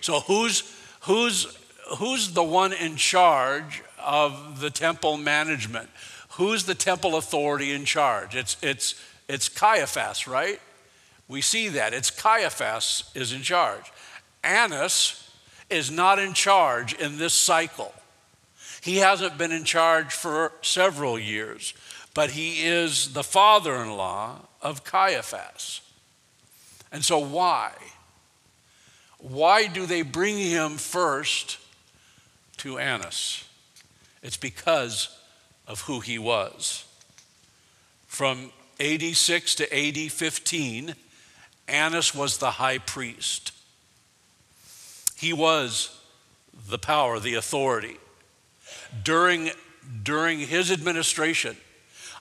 So 0.00 0.20
who's 0.20 0.62
who's 1.02 1.56
who's 1.98 2.32
the 2.32 2.42
one 2.42 2.72
in 2.72 2.96
charge 2.96 3.82
of 3.98 4.60
the 4.60 4.70
temple 4.70 5.16
management? 5.16 5.88
Who's 6.30 6.64
the 6.64 6.74
temple 6.74 7.16
authority 7.16 7.72
in 7.72 7.84
charge? 7.84 8.34
It's 8.34 8.56
it's 8.62 9.00
it's 9.28 9.48
Caiaphas, 9.48 10.26
right? 10.26 10.60
We 11.28 11.40
see 11.40 11.68
that. 11.68 11.94
It's 11.94 12.10
Caiaphas 12.10 13.10
is 13.14 13.32
in 13.32 13.42
charge. 13.42 13.90
Annas 14.44 15.30
is 15.70 15.90
not 15.90 16.18
in 16.18 16.34
charge 16.34 16.92
in 16.94 17.16
this 17.16 17.32
cycle. 17.32 17.94
He 18.82 18.96
hasn't 18.96 19.38
been 19.38 19.52
in 19.52 19.64
charge 19.64 20.12
for 20.12 20.52
several 20.60 21.18
years, 21.18 21.72
but 22.14 22.30
he 22.30 22.62
is 22.62 23.12
the 23.12 23.22
father 23.22 23.76
in 23.76 23.96
law 23.96 24.40
of 24.60 24.84
Caiaphas. 24.84 25.80
And 26.90 27.04
so, 27.04 27.18
why? 27.18 27.72
Why 29.18 29.66
do 29.66 29.86
they 29.86 30.02
bring 30.02 30.36
him 30.36 30.76
first 30.76 31.58
to 32.58 32.78
Annas? 32.78 33.44
It's 34.22 34.36
because 34.36 35.16
of 35.66 35.82
who 35.82 36.00
he 36.00 36.18
was. 36.18 36.84
From 38.06 38.52
AD 38.78 39.02
6 39.02 39.54
to 39.56 39.74
AD 39.74 40.12
15, 40.12 40.94
Annas 41.68 42.14
was 42.14 42.38
the 42.38 42.52
high 42.52 42.78
priest. 42.78 43.52
He 45.16 45.32
was 45.32 45.98
the 46.68 46.78
power, 46.78 47.18
the 47.18 47.34
authority. 47.34 47.96
During, 49.02 49.50
during 50.02 50.40
his 50.40 50.70
administration, 50.70 51.56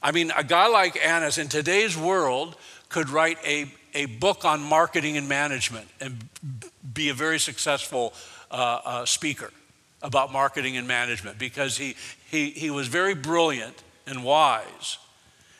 I 0.01 0.11
mean, 0.11 0.31
a 0.35 0.43
guy 0.43 0.67
like 0.67 0.97
Annas 1.05 1.37
in 1.37 1.47
today's 1.47 1.97
world 1.97 2.55
could 2.89 3.09
write 3.09 3.37
a, 3.45 3.71
a 3.93 4.05
book 4.05 4.45
on 4.45 4.61
marketing 4.61 5.17
and 5.17 5.29
management 5.29 5.87
and 5.99 6.27
be 6.93 7.09
a 7.09 7.13
very 7.13 7.39
successful 7.39 8.13
uh, 8.49 8.81
uh, 8.83 9.05
speaker 9.05 9.51
about 10.01 10.31
marketing 10.31 10.77
and 10.77 10.87
management 10.87 11.37
because 11.37 11.77
he, 11.77 11.95
he, 12.29 12.49
he 12.49 12.71
was 12.71 12.87
very 12.87 13.13
brilliant 13.13 13.83
and 14.07 14.23
wise 14.23 14.97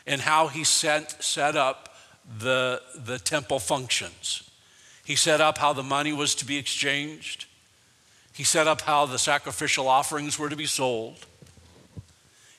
in 0.07 0.19
how 0.19 0.47
he 0.47 0.63
set, 0.63 1.23
set 1.23 1.55
up 1.55 1.95
the, 2.39 2.81
the 2.95 3.19
temple 3.19 3.59
functions. 3.59 4.49
He 5.05 5.15
set 5.15 5.41
up 5.41 5.57
how 5.57 5.73
the 5.73 5.83
money 5.83 6.13
was 6.13 6.33
to 6.35 6.45
be 6.45 6.57
exchanged. 6.57 7.45
He 8.33 8.43
set 8.43 8.67
up 8.67 8.81
how 8.81 9.05
the 9.05 9.19
sacrificial 9.19 9.87
offerings 9.87 10.39
were 10.39 10.49
to 10.49 10.55
be 10.55 10.65
sold. 10.65 11.25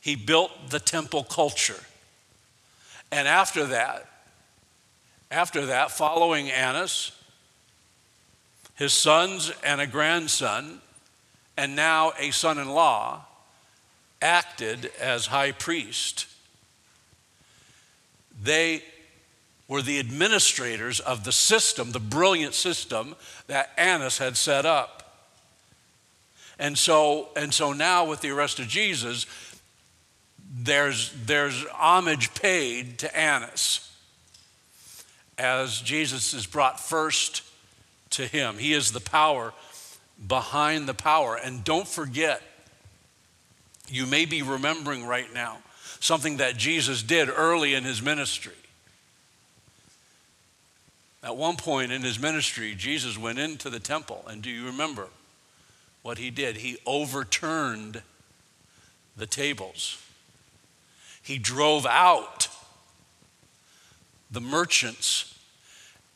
He 0.03 0.17
built 0.17 0.51
the 0.69 0.81
temple 0.81 1.23
culture. 1.23 1.81
And 3.13 3.29
after 3.29 3.67
that, 3.67 4.09
after 5.31 5.67
that, 5.67 5.93
following 5.93 6.51
Annas, 6.51 7.13
his 8.75 8.93
sons 8.93 9.53
and 9.65 9.81
a 9.81 9.87
grandson, 9.87 10.81
and 11.57 11.77
now 11.77 12.13
a 12.19 12.33
son 12.33 12.59
in 12.59 12.69
law, 12.69 13.25
acted 14.21 14.91
as 15.01 15.27
high 15.27 15.53
priest. 15.53 16.27
They 18.43 18.83
were 19.69 19.83
the 19.83 20.01
administrators 20.01 20.99
of 20.99 21.23
the 21.23 21.33
system, 21.33 21.93
the 21.93 22.01
brilliant 22.01 22.55
system 22.55 23.15
that 23.47 23.71
Annas 23.79 24.19
had 24.19 24.37
set 24.37 24.67
up. 24.67 24.99
And 26.59 26.77
so, 26.77 27.29
and 27.37 27.55
so 27.55 27.73
now, 27.73 28.05
with 28.05 28.21
the 28.21 28.31
arrest 28.31 28.59
of 28.59 28.67
Jesus, 28.67 29.27
there's, 30.55 31.13
there's 31.25 31.65
homage 31.69 32.35
paid 32.35 32.99
to 32.99 33.17
Annas 33.17 33.91
as 35.39 35.81
Jesus 35.81 36.35
is 36.35 36.47
brought 36.47 36.79
first 36.79 37.43
to 38.11 38.27
him. 38.27 38.59
He 38.59 38.75
is 38.75 38.93
the 38.93 39.01
power 39.01 39.53
behind 40.27 40.87
the 40.87 40.95
power. 40.95 41.37
And 41.37 41.65
don't 41.65 41.89
forget, 41.89 42.43
you 43.89 44.07
may 44.07 44.25
be 44.25 44.43
remembering 44.43 45.07
right 45.07 45.33
now 45.33 45.59
something 46.01 46.37
that 46.39 46.57
Jesus 46.57 47.03
did 47.03 47.29
early 47.29 47.75
in 47.75 47.85
his 47.85 48.03
ministry. 48.03 48.53
At 51.25 51.37
one 51.37 51.57
point 51.57 51.93
in 51.93 52.03
his 52.03 52.19
ministry, 52.19 52.75
Jesus 52.75 53.17
went 53.17 53.39
into 53.39 53.71
the 53.71 53.79
temple, 53.79 54.25
and 54.27 54.43
do 54.43 54.51
you 54.51 54.67
remember 54.67 55.07
what 56.03 56.19
he 56.19 56.31
did? 56.31 56.57
He 56.57 56.79
overturned 56.85 58.03
the 59.17 59.27
tables, 59.27 60.03
he 61.23 61.39
drove 61.39 61.87
out 61.87 62.49
the 64.31 64.41
merchants 64.41 65.39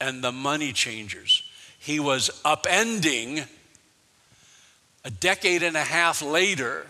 and 0.01 0.23
the 0.23 0.33
money 0.33 0.73
changers. 0.73 1.49
He 1.79 2.01
was 2.01 2.31
upending 2.45 3.47
a 5.07 5.11
decade 5.11 5.63
and 5.63 5.77
a 5.77 5.85
half 5.85 6.21
later, 6.21 6.85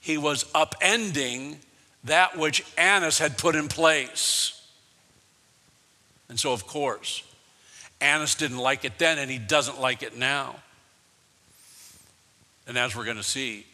he 0.00 0.18
was 0.18 0.44
upending 0.52 1.58
that 2.02 2.36
which 2.36 2.64
Annas 2.76 3.20
had 3.20 3.38
put 3.38 3.54
in 3.54 3.68
place. 3.68 4.60
And 6.28 6.38
so, 6.38 6.52
of 6.52 6.66
course, 6.66 7.22
Annas 8.00 8.34
didn't 8.34 8.58
like 8.58 8.84
it 8.84 8.98
then, 8.98 9.18
and 9.18 9.30
he 9.30 9.38
doesn't 9.38 9.80
like 9.80 10.02
it 10.02 10.16
now. 10.18 10.56
And 12.66 12.76
as 12.76 12.96
we're 12.96 13.04
going 13.04 13.16
to 13.16 13.22
see, 13.22 13.64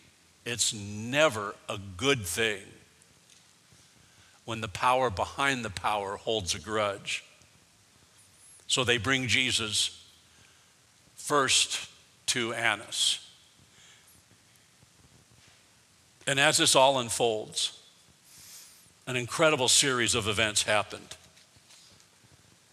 it's 0.44 0.74
never 0.74 1.54
a 1.66 1.78
good 1.96 2.26
thing 2.26 2.60
when 4.50 4.60
the 4.60 4.66
power 4.66 5.10
behind 5.10 5.64
the 5.64 5.70
power 5.70 6.16
holds 6.16 6.56
a 6.56 6.58
grudge. 6.58 7.22
So 8.66 8.82
they 8.82 8.98
bring 8.98 9.28
Jesus 9.28 10.04
first 11.14 11.88
to 12.26 12.52
Annas. 12.52 13.24
And 16.26 16.40
as 16.40 16.56
this 16.56 16.74
all 16.74 16.98
unfolds, 16.98 17.78
an 19.06 19.14
incredible 19.14 19.68
series 19.68 20.16
of 20.16 20.26
events 20.26 20.64
happened. 20.64 21.16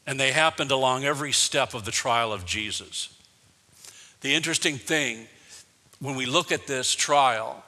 And 0.07 0.19
they 0.19 0.31
happened 0.31 0.71
along 0.71 1.05
every 1.05 1.31
step 1.31 1.75
of 1.75 1.85
the 1.85 1.91
trial 1.91 2.33
of 2.33 2.43
Jesus. 2.43 3.15
The 4.21 4.33
interesting 4.33 4.79
thing 4.79 5.27
when 5.99 6.15
we 6.15 6.25
look 6.25 6.51
at 6.51 6.65
this 6.65 6.95
trial 6.95 7.63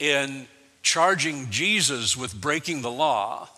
in 0.00 0.48
charging 0.84 1.50
Jesus 1.50 2.16
with 2.16 2.40
breaking 2.40 2.82
the 2.82 2.90
law, 2.90 3.48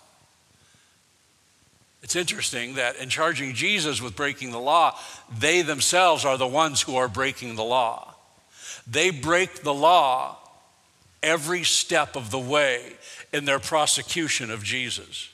it's 2.03 2.17
interesting 2.17 2.77
that 2.77 2.97
in 2.97 3.09
charging 3.11 3.53
Jesus 3.53 4.01
with 4.01 4.17
breaking 4.17 4.53
the 4.53 4.61
law, 4.61 4.97
they 5.37 5.61
themselves 5.61 6.25
are 6.25 6.39
the 6.39 6.47
ones 6.47 6.81
who 6.81 6.97
are 6.97 7.09
breaking 7.09 7.57
the 7.57 7.65
law. 7.65 8.15
They 8.87 9.11
break 9.11 9.63
the 9.63 9.75
law 9.75 10.39
every 11.23 11.65
step 11.65 12.15
of 12.15 12.31
the 12.31 12.39
way 12.39 12.93
in 13.33 13.45
their 13.45 13.59
prosecution 13.59 14.53
of 14.53 14.63
Jesus 14.63 15.29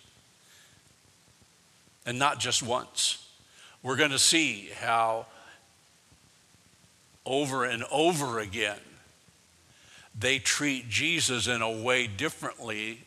and 2.07 2.19
not 2.19 2.41
just 2.41 2.63
once. 2.63 3.29
We're 3.83 3.97
going 3.97 4.11
to 4.11 4.19
see 4.19 4.71
how 4.81 5.27
over 7.27 7.65
and 7.65 7.85
over 7.93 8.41
again 8.41 8.79
they 10.19 10.39
treat 10.39 10.89
Jesus 10.89 11.47
in 11.47 11.63
a 11.63 11.71
way 11.71 12.07
differently 12.07 13.01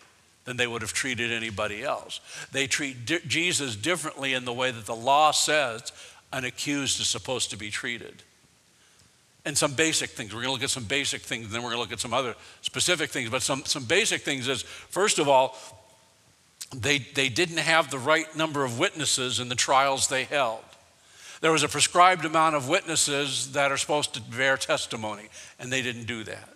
than 0.45 0.57
they 0.57 0.67
would 0.67 0.81
have 0.81 0.93
treated 0.93 1.31
anybody 1.31 1.83
else. 1.83 2.19
They 2.51 2.67
treat 2.67 3.05
di- 3.05 3.19
Jesus 3.27 3.75
differently 3.75 4.33
in 4.33 4.45
the 4.45 4.53
way 4.53 4.71
that 4.71 4.85
the 4.85 4.95
law 4.95 5.31
says 5.31 5.91
an 6.31 6.45
accused 6.45 6.99
is 6.99 7.07
supposed 7.07 7.49
to 7.51 7.57
be 7.57 7.69
treated. 7.69 8.23
And 9.43 9.57
some 9.57 9.73
basic 9.73 10.09
things. 10.09 10.33
We're 10.33 10.41
going 10.41 10.49
to 10.49 10.53
look 10.53 10.63
at 10.63 10.71
some 10.71 10.85
basic 10.85 11.21
things, 11.21 11.45
and 11.45 11.53
then 11.53 11.61
we're 11.61 11.69
going 11.69 11.77
to 11.77 11.81
look 11.81 11.91
at 11.91 11.99
some 11.99 12.13
other 12.13 12.35
specific 12.61 13.11
things. 13.11 13.29
But 13.29 13.43
some, 13.43 13.63
some 13.65 13.85
basic 13.85 14.21
things 14.21 14.47
is, 14.47 14.63
first 14.63 15.19
of 15.19 15.27
all, 15.27 15.55
they, 16.75 16.99
they 16.99 17.29
didn't 17.29 17.59
have 17.59 17.91
the 17.91 17.99
right 17.99 18.35
number 18.35 18.63
of 18.63 18.79
witnesses 18.79 19.39
in 19.39 19.49
the 19.49 19.55
trials 19.55 20.07
they 20.07 20.23
held. 20.23 20.63
There 21.41 21.51
was 21.51 21.63
a 21.63 21.67
prescribed 21.67 22.25
amount 22.25 22.55
of 22.55 22.67
witnesses 22.67 23.51
that 23.51 23.71
are 23.71 23.77
supposed 23.77 24.15
to 24.15 24.21
bear 24.21 24.57
testimony, 24.57 25.29
and 25.59 25.71
they 25.71 25.83
didn't 25.83 26.05
do 26.05 26.23
that. 26.23 26.49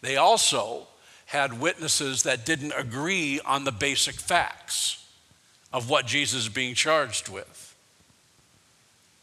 They 0.00 0.16
also 0.16 0.86
had 1.26 1.60
witnesses 1.60 2.22
that 2.22 2.46
didn't 2.46 2.72
agree 2.76 3.40
on 3.44 3.64
the 3.64 3.72
basic 3.72 4.14
facts 4.14 5.04
of 5.72 5.90
what 5.90 6.06
Jesus 6.06 6.42
is 6.42 6.48
being 6.48 6.74
charged 6.74 7.28
with. 7.28 7.76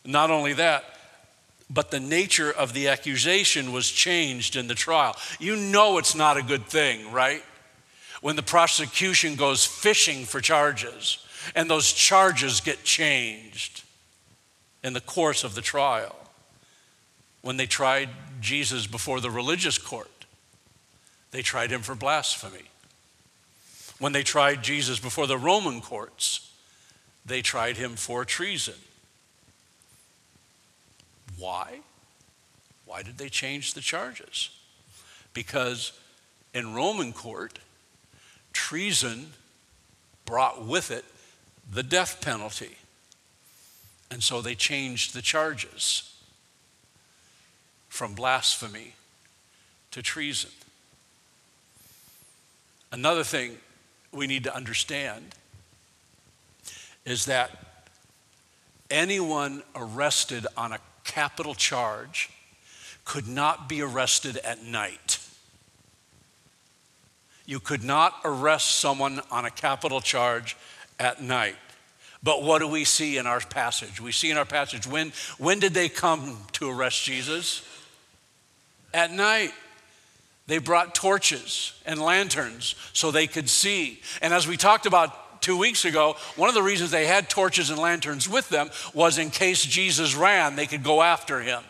Not 0.05 0.29
only 0.29 0.53
that, 0.53 0.83
but 1.67 1.89
the 1.89 1.99
nature 1.99 2.51
of 2.51 2.73
the 2.73 2.89
accusation 2.89 3.71
was 3.71 3.89
changed 3.89 4.55
in 4.55 4.67
the 4.67 4.75
trial. 4.75 5.15
You 5.39 5.55
know 5.55 5.97
it's 5.97 6.13
not 6.13 6.37
a 6.37 6.43
good 6.43 6.65
thing, 6.65 7.11
right? 7.11 7.43
when 8.25 8.35
the 8.35 8.41
prosecution 8.41 9.35
goes 9.35 9.65
fishing 9.65 10.25
for 10.25 10.41
charges 10.41 11.19
and 11.53 11.69
those 11.69 11.93
charges 11.93 12.59
get 12.59 12.83
changed 12.83 13.83
in 14.83 14.93
the 14.93 15.01
course 15.01 15.43
of 15.43 15.53
the 15.53 15.61
trial. 15.61 16.15
When 17.43 17.57
they 17.57 17.67
tried 17.67 18.09
Jesus 18.41 18.87
before 18.87 19.19
the 19.19 19.29
religious 19.29 19.77
court, 19.77 20.09
they 21.35 21.41
tried 21.41 21.69
him 21.69 21.81
for 21.81 21.95
blasphemy. 21.95 22.63
When 23.99 24.13
they 24.13 24.23
tried 24.23 24.63
Jesus 24.63 25.01
before 25.01 25.27
the 25.27 25.37
Roman 25.37 25.81
courts, 25.81 26.49
they 27.25 27.41
tried 27.41 27.75
him 27.75 27.97
for 27.97 28.23
treason. 28.23 28.75
Why? 31.37 31.81
Why 32.85 33.03
did 33.03 33.17
they 33.17 33.27
change 33.27 33.73
the 33.73 33.81
charges? 33.81 34.49
Because 35.33 35.91
in 36.53 36.73
Roman 36.73 37.11
court, 37.11 37.59
treason 38.53 39.33
brought 40.23 40.65
with 40.65 40.89
it 40.89 41.03
the 41.69 41.83
death 41.83 42.21
penalty. 42.21 42.77
And 44.09 44.23
so 44.23 44.41
they 44.41 44.55
changed 44.55 45.13
the 45.13 45.21
charges 45.21 46.15
from 47.89 48.13
blasphemy 48.13 48.93
to 49.91 50.01
treason. 50.01 50.51
Another 52.95 53.25
thing 53.25 53.57
we 54.13 54.25
need 54.25 54.45
to 54.45 54.55
understand 54.55 55.35
is 57.03 57.25
that 57.25 57.51
anyone 58.89 59.63
arrested 59.75 60.47
on 60.55 60.71
a 60.71 60.79
capital 61.03 61.53
charge 61.53 62.29
could 63.03 63.27
not 63.27 63.67
be 63.67 63.81
arrested 63.81 64.37
at 64.37 64.63
night. 64.63 65.19
You 67.45 67.59
could 67.59 67.83
not 67.83 68.15
arrest 68.23 68.77
someone 68.77 69.19
on 69.29 69.43
a 69.43 69.51
capital 69.51 69.99
charge 69.99 70.55
at 70.97 71.21
night. 71.21 71.57
But 72.23 72.43
what 72.43 72.59
do 72.59 72.67
we 72.69 72.85
see 72.85 73.17
in 73.17 73.27
our 73.27 73.41
passage? 73.41 73.99
We 73.99 74.13
see 74.13 74.31
in 74.31 74.37
our 74.37 74.45
passage 74.45 74.87
when, 74.87 75.11
when 75.37 75.59
did 75.59 75.73
they 75.73 75.89
come 75.89 76.37
to 76.53 76.69
arrest 76.69 77.03
Jesus? 77.03 77.61
At 78.93 79.11
night. 79.11 79.51
They 80.47 80.59
brought 80.59 80.93
torches 80.93 81.73
and 81.85 81.99
lanterns 81.99 82.75
so 82.93 83.09
they 83.11 83.27
could 83.27 83.49
see. 83.49 84.01
And 84.21 84.33
as 84.33 84.47
we 84.47 84.57
talked 84.57 84.85
about 84.85 85.41
two 85.41 85.57
weeks 85.57 85.85
ago, 85.85 86.15
one 86.35 86.49
of 86.49 86.55
the 86.55 86.63
reasons 86.63 86.91
they 86.91 87.07
had 87.07 87.29
torches 87.29 87.69
and 87.69 87.79
lanterns 87.79 88.29
with 88.29 88.49
them 88.49 88.69
was 88.93 89.17
in 89.17 89.31
case 89.31 89.63
Jesus 89.63 90.15
ran, 90.15 90.55
they 90.55 90.67
could 90.67 90.83
go 90.83 91.01
after 91.01 91.41
him. 91.41 91.63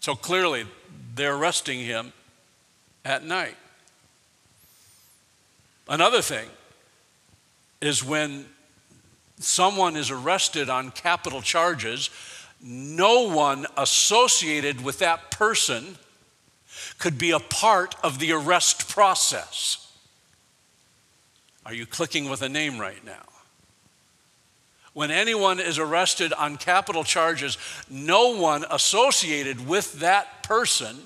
So 0.00 0.14
clearly, 0.14 0.66
they're 1.14 1.34
arresting 1.34 1.80
him 1.80 2.12
at 3.04 3.24
night. 3.24 3.56
Another 5.88 6.22
thing 6.22 6.48
is 7.80 8.02
when 8.02 8.46
someone 9.38 9.96
is 9.96 10.10
arrested 10.10 10.70
on 10.70 10.90
capital 10.90 11.42
charges, 11.42 12.08
no 12.62 13.28
one 13.28 13.66
associated 13.76 14.82
with 14.82 14.98
that 15.00 15.30
person 15.30 15.98
could 16.98 17.18
be 17.18 17.30
a 17.30 17.38
part 17.38 17.94
of 18.02 18.18
the 18.18 18.32
arrest 18.32 18.88
process. 18.88 19.92
Are 21.66 21.74
you 21.74 21.86
clicking 21.86 22.28
with 22.28 22.42
a 22.42 22.48
name 22.48 22.78
right 22.78 23.04
now? 23.04 23.24
When 24.92 25.10
anyone 25.10 25.58
is 25.58 25.78
arrested 25.78 26.32
on 26.32 26.56
capital 26.56 27.02
charges, 27.02 27.58
no 27.90 28.36
one 28.36 28.64
associated 28.70 29.66
with 29.66 30.00
that 30.00 30.44
person 30.44 30.96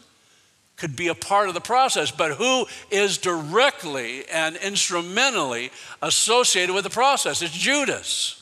could 0.77 0.95
be 0.95 1.09
a 1.09 1.15
part 1.15 1.49
of 1.49 1.55
the 1.55 1.61
process, 1.61 2.11
but 2.11 2.33
who 2.33 2.67
is 2.91 3.19
directly 3.19 4.29
and 4.29 4.57
instrumentally 4.57 5.71
associated 6.03 6.75
with 6.75 6.85
the 6.85 6.91
process? 6.91 7.43
It's 7.43 7.57
Judas. 7.57 8.35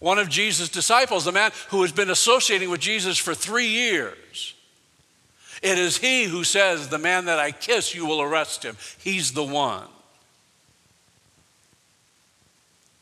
One 0.00 0.18
of 0.18 0.28
Jesus' 0.28 0.68
disciples, 0.68 1.24
the 1.24 1.32
man 1.32 1.52
who 1.68 1.82
has 1.82 1.92
been 1.92 2.10
associating 2.10 2.70
with 2.70 2.80
Jesus 2.80 3.18
for 3.18 3.34
three 3.34 3.68
years. 3.68 4.54
It 5.66 5.78
is 5.78 5.96
he 5.96 6.22
who 6.26 6.44
says, 6.44 6.86
The 6.86 6.98
man 6.98 7.24
that 7.24 7.40
I 7.40 7.50
kiss, 7.50 7.92
you 7.92 8.06
will 8.06 8.22
arrest 8.22 8.64
him. 8.64 8.76
He's 8.98 9.32
the 9.32 9.42
one. 9.42 9.88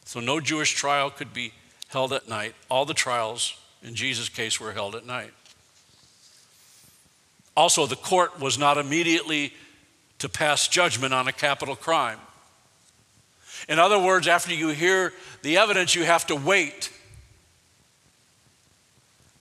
So, 0.06 0.18
no 0.18 0.40
Jewish 0.40 0.72
trial 0.72 1.10
could 1.10 1.34
be 1.34 1.52
held 1.88 2.14
at 2.14 2.26
night. 2.26 2.54
All 2.70 2.86
the 2.86 2.94
trials 2.94 3.58
in 3.82 3.94
Jesus' 3.94 4.30
case 4.30 4.58
were 4.58 4.72
held 4.72 4.94
at 4.94 5.04
night. 5.04 5.34
Also, 7.54 7.84
the 7.84 7.96
court 7.96 8.40
was 8.40 8.56
not 8.56 8.78
immediately 8.78 9.52
to 10.18 10.30
pass 10.30 10.66
judgment 10.66 11.12
on 11.12 11.28
a 11.28 11.32
capital 11.32 11.76
crime. 11.76 12.18
In 13.68 13.78
other 13.78 13.98
words, 13.98 14.26
after 14.26 14.54
you 14.54 14.68
hear 14.68 15.12
the 15.42 15.58
evidence, 15.58 15.94
you 15.94 16.04
have 16.04 16.26
to 16.28 16.34
wait 16.34 16.90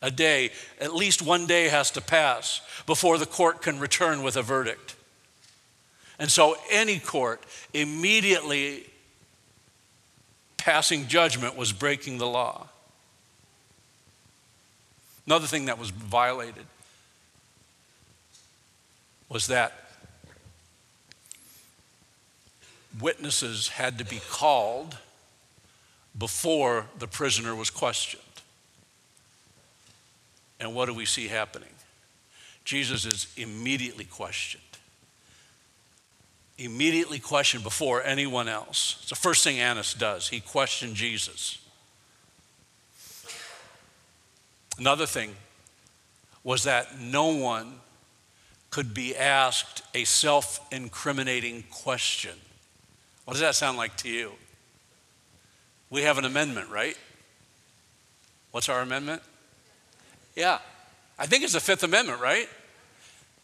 a 0.03 0.11
day. 0.11 0.51
At 0.79 0.93
least 0.93 1.23
one 1.23 1.47
day 1.47 1.69
has 1.69 1.89
to 1.91 2.01
pass 2.01 2.61
before 2.85 3.17
the 3.17 3.25
court 3.25 3.63
can 3.63 3.79
return 3.79 4.21
with 4.21 4.35
a 4.35 4.43
verdict. 4.43 4.95
And 6.19 6.29
so 6.29 6.55
any 6.69 6.99
court 6.99 7.41
immediately 7.73 8.85
passing 10.57 11.07
judgment 11.07 11.57
was 11.57 11.73
breaking 11.73 12.19
the 12.19 12.27
law. 12.27 12.67
Another 15.25 15.47
thing 15.47 15.65
that 15.65 15.79
was 15.79 15.89
violated 15.89 16.65
was 19.29 19.47
that 19.47 19.89
witnesses 23.01 23.69
had 23.69 23.97
to 23.97 24.05
be 24.05 24.21
called 24.29 24.97
before 26.17 26.87
the 26.99 27.07
prisoner 27.07 27.55
was 27.55 27.69
questioned. 27.69 28.21
And 30.63 30.73
what 30.73 30.85
do 30.85 30.93
we 30.93 31.05
see 31.05 31.27
happening? 31.27 31.69
Jesus 32.63 33.05
is 33.05 33.27
immediately 33.35 34.05
questioned. 34.05 34.63
Immediately 36.57 37.19
questioned 37.19 37.65
before 37.65 38.01
anyone 38.01 38.47
else. 38.47 38.97
It's 39.01 39.09
the 39.09 39.15
first 39.15 39.43
thing 39.43 39.59
Annas 39.59 39.93
does. 39.93 40.29
He 40.29 40.39
questioned 40.39 40.95
Jesus. 40.95 41.59
Another 44.79 45.05
thing 45.05 45.35
was 46.45 46.63
that 46.63 46.97
no 46.97 47.35
one 47.35 47.73
could 48.69 48.93
be 48.93 49.17
asked 49.17 49.83
a 49.93 50.05
self 50.05 50.65
incriminating 50.71 51.65
question. 51.71 52.35
What 53.25 53.33
does 53.33 53.41
that 53.41 53.55
sound 53.55 53.77
like 53.77 53.97
to 53.97 54.09
you? 54.09 54.31
We 55.89 56.03
have 56.03 56.17
an 56.17 56.25
amendment, 56.25 56.69
right? 56.69 56.97
What's 58.51 58.69
our 58.69 58.79
amendment? 58.79 59.21
Yeah. 60.35 60.59
I 61.17 61.25
think 61.25 61.43
it's 61.43 61.53
the 61.53 61.59
Fifth 61.59 61.83
Amendment, 61.83 62.21
right? 62.21 62.49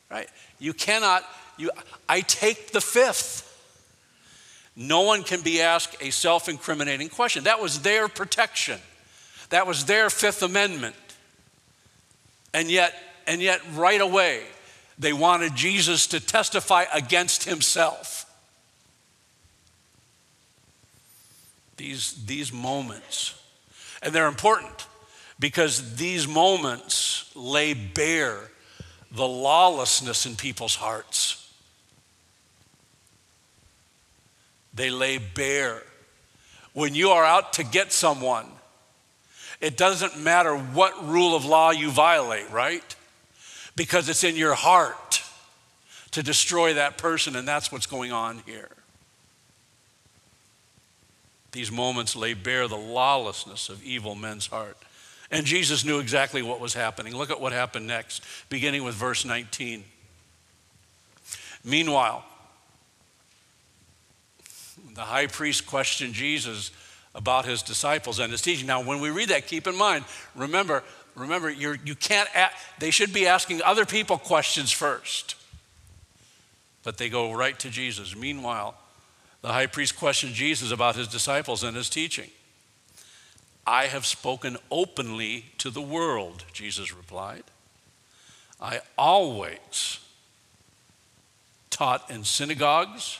Right. 0.09 0.27
You 0.57 0.73
cannot, 0.73 1.23
you, 1.57 1.71
I 2.07 2.21
take 2.21 2.71
the 2.71 2.81
fifth. 2.81 3.45
No 4.75 5.01
one 5.01 5.23
can 5.23 5.41
be 5.41 5.61
asked 5.61 5.95
a 6.01 6.09
self 6.09 6.49
incriminating 6.49 7.09
question. 7.09 7.43
That 7.43 7.61
was 7.61 7.81
their 7.81 8.07
protection, 8.07 8.79
that 9.49 9.67
was 9.67 9.85
their 9.85 10.09
Fifth 10.09 10.41
Amendment. 10.41 10.95
And 12.51 12.71
yet, 12.71 12.95
and 13.27 13.41
yet, 13.41 13.61
right 13.75 14.01
away, 14.01 14.41
they 14.97 15.13
wanted 15.13 15.55
Jesus 15.55 16.07
to 16.07 16.19
testify 16.19 16.85
against 16.91 17.43
himself. 17.43 18.25
These, 21.77 22.25
these 22.25 22.51
moments, 22.51 23.39
and 24.01 24.13
they're 24.13 24.27
important 24.27 24.87
because 25.39 25.95
these 25.95 26.27
moments 26.27 27.31
lay 27.35 27.73
bare 27.73 28.49
the 29.11 29.27
lawlessness 29.27 30.25
in 30.25 30.35
people's 30.35 30.75
hearts. 30.75 31.51
They 34.73 34.89
lay 34.89 35.17
bare. 35.17 35.81
When 36.73 36.93
you 36.93 37.09
are 37.09 37.25
out 37.25 37.53
to 37.53 37.63
get 37.63 37.91
someone, 37.91 38.45
it 39.59 39.75
doesn't 39.75 40.17
matter 40.17 40.55
what 40.55 41.05
rule 41.05 41.35
of 41.35 41.45
law 41.45 41.71
you 41.71 41.89
violate, 41.89 42.49
right? 42.51 42.95
Because 43.75 44.07
it's 44.07 44.23
in 44.23 44.35
your 44.35 44.53
heart 44.53 45.23
to 46.11 46.23
destroy 46.23 46.73
that 46.75 46.97
person, 46.97 47.35
and 47.35 47.47
that's 47.47 47.71
what's 47.71 47.85
going 47.85 48.11
on 48.11 48.41
here. 48.45 48.69
These 51.51 51.71
moments 51.71 52.15
lay 52.15 52.35
bare 52.35 52.67
the 52.67 52.77
lawlessness 52.77 53.69
of 53.69 53.83
evil 53.83 54.15
men's 54.15 54.47
heart. 54.47 54.77
And 55.31 55.45
Jesus 55.45 55.85
knew 55.85 55.99
exactly 55.99 56.41
what 56.41 56.59
was 56.59 56.73
happening. 56.73 57.15
Look 57.15 57.29
at 57.29 57.39
what 57.39 57.53
happened 57.53 57.85
next, 57.85 58.23
beginning 58.49 58.83
with 58.83 58.95
verse 58.95 59.25
19. 59.25 59.83
Meanwhile, 61.63 62.25
the 64.95 65.01
high 65.01 65.27
priest 65.27 65.67
questioned 65.67 66.13
Jesus 66.13 66.71
about 67.13 67.45
his 67.45 67.61
disciples 67.61 68.19
and 68.19 68.31
his 68.31 68.41
teaching. 68.41 68.65
Now, 68.65 68.83
when 68.83 69.01
we 69.01 69.09
read 69.09 69.29
that, 69.29 69.47
keep 69.47 69.67
in 69.67 69.75
mind, 69.75 70.05
remember, 70.35 70.83
remember, 71.15 71.49
you're, 71.49 71.77
you 71.85 71.95
can't, 71.95 72.29
they 72.79 72.91
should 72.91 73.13
be 73.13 73.27
asking 73.27 73.61
other 73.63 73.85
people 73.85 74.17
questions 74.17 74.71
first. 74.71 75.35
But 76.83 76.97
they 76.97 77.09
go 77.09 77.33
right 77.33 77.57
to 77.59 77.69
Jesus. 77.69 78.15
Meanwhile, 78.15 78.75
the 79.41 79.49
high 79.49 79.67
priest 79.67 79.97
questioned 79.97 80.33
Jesus 80.33 80.71
about 80.71 80.95
his 80.95 81.07
disciples 81.07 81.63
and 81.63 81.75
his 81.75 81.89
teaching. 81.89 82.29
I 83.69 83.85
have 83.85 84.07
spoken 84.07 84.57
openly 84.71 85.45
to 85.59 85.69
the 85.69 85.79
world, 85.79 86.43
Jesus 86.51 86.91
replied. 86.91 87.43
I 88.59 88.81
always 88.97 89.99
taught 91.69 92.09
in 92.09 92.23
synagogues 92.23 93.19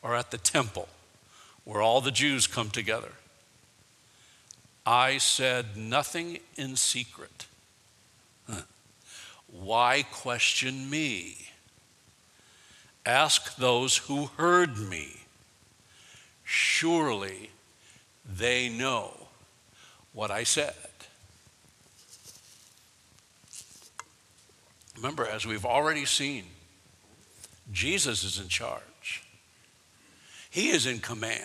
or 0.00 0.16
at 0.16 0.30
the 0.30 0.38
temple 0.38 0.88
where 1.64 1.82
all 1.82 2.00
the 2.00 2.10
Jews 2.10 2.46
come 2.46 2.70
together. 2.70 3.12
I 4.86 5.18
said 5.18 5.76
nothing 5.76 6.38
in 6.56 6.76
secret. 6.76 7.44
Why 9.46 10.06
question 10.10 10.88
me? 10.88 11.48
Ask 13.04 13.56
those 13.56 13.98
who 13.98 14.30
heard 14.38 14.78
me. 14.78 15.20
Surely 16.44 17.50
they 18.24 18.70
know 18.70 19.25
what 20.16 20.30
I 20.30 20.44
said. 20.44 20.72
Remember, 24.96 25.26
as 25.26 25.44
we've 25.44 25.66
already 25.66 26.06
seen, 26.06 26.44
Jesus 27.70 28.24
is 28.24 28.40
in 28.40 28.48
charge, 28.48 29.22
He 30.50 30.70
is 30.70 30.86
in 30.86 31.00
command. 31.00 31.44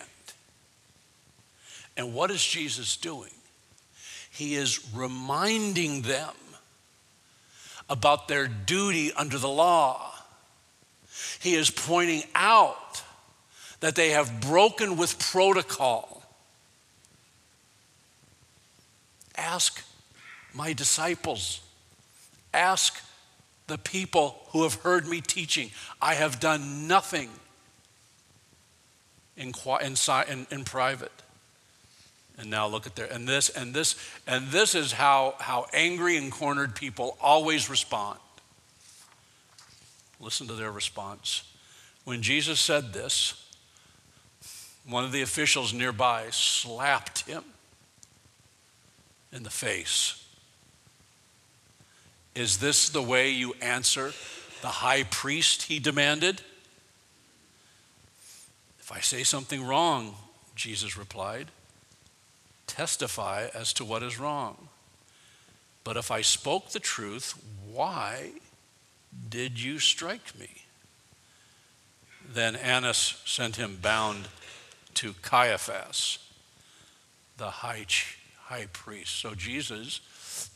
And 1.98 2.14
what 2.14 2.30
is 2.30 2.42
Jesus 2.42 2.96
doing? 2.96 3.30
He 4.30 4.54
is 4.54 4.80
reminding 4.94 6.00
them 6.02 6.34
about 7.90 8.26
their 8.26 8.48
duty 8.48 9.12
under 9.12 9.36
the 9.36 9.50
law. 9.50 10.14
He 11.40 11.52
is 11.52 11.68
pointing 11.68 12.22
out 12.34 13.02
that 13.80 13.96
they 13.96 14.10
have 14.10 14.40
broken 14.40 14.96
with 14.96 15.18
protocol. 15.18 16.21
Ask 19.36 19.84
my 20.54 20.72
disciples. 20.72 21.60
Ask 22.52 23.02
the 23.66 23.78
people 23.78 24.40
who 24.50 24.62
have 24.64 24.74
heard 24.74 25.06
me 25.06 25.20
teaching. 25.20 25.70
I 26.00 26.14
have 26.14 26.40
done 26.40 26.86
nothing 26.86 27.30
in, 29.36 29.52
in, 29.80 30.46
in 30.50 30.64
private. 30.64 31.12
And 32.38 32.50
now 32.50 32.66
look 32.66 32.86
at 32.86 32.96
there. 32.96 33.06
And 33.06 33.26
this, 33.28 33.48
and 33.50 33.74
this, 33.74 33.96
and 34.26 34.48
this 34.48 34.74
is 34.74 34.92
how, 34.92 35.34
how 35.38 35.66
angry 35.72 36.16
and 36.16 36.30
cornered 36.30 36.74
people 36.74 37.16
always 37.20 37.70
respond. 37.70 38.18
Listen 40.20 40.46
to 40.46 40.54
their 40.54 40.72
response. 40.72 41.44
When 42.04 42.22
Jesus 42.22 42.60
said 42.60 42.92
this, 42.92 43.34
one 44.86 45.04
of 45.04 45.12
the 45.12 45.22
officials 45.22 45.72
nearby 45.72 46.26
slapped 46.30 47.28
him 47.28 47.44
in 49.32 49.42
the 49.42 49.50
face. 49.50 50.24
Is 52.34 52.58
this 52.58 52.88
the 52.88 53.02
way 53.02 53.30
you 53.30 53.54
answer 53.60 54.12
the 54.60 54.68
high 54.68 55.02
priest? 55.04 55.64
He 55.64 55.78
demanded. 55.78 56.40
If 58.80 58.90
I 58.92 59.00
say 59.00 59.22
something 59.22 59.64
wrong, 59.64 60.14
Jesus 60.54 60.96
replied, 60.96 61.48
testify 62.66 63.48
as 63.54 63.72
to 63.74 63.84
what 63.84 64.02
is 64.02 64.18
wrong. 64.18 64.68
But 65.84 65.96
if 65.96 66.10
I 66.10 66.20
spoke 66.22 66.70
the 66.70 66.80
truth, 66.80 67.34
why 67.70 68.30
did 69.28 69.62
you 69.62 69.78
strike 69.78 70.38
me? 70.38 70.48
Then 72.32 72.56
Annas 72.56 73.20
sent 73.26 73.56
him 73.56 73.78
bound 73.82 74.28
to 74.94 75.14
Caiaphas, 75.22 76.18
the 77.36 77.50
high, 77.50 77.84
high 78.52 78.66
priest. 78.70 79.18
So 79.18 79.34
Jesus, 79.34 80.50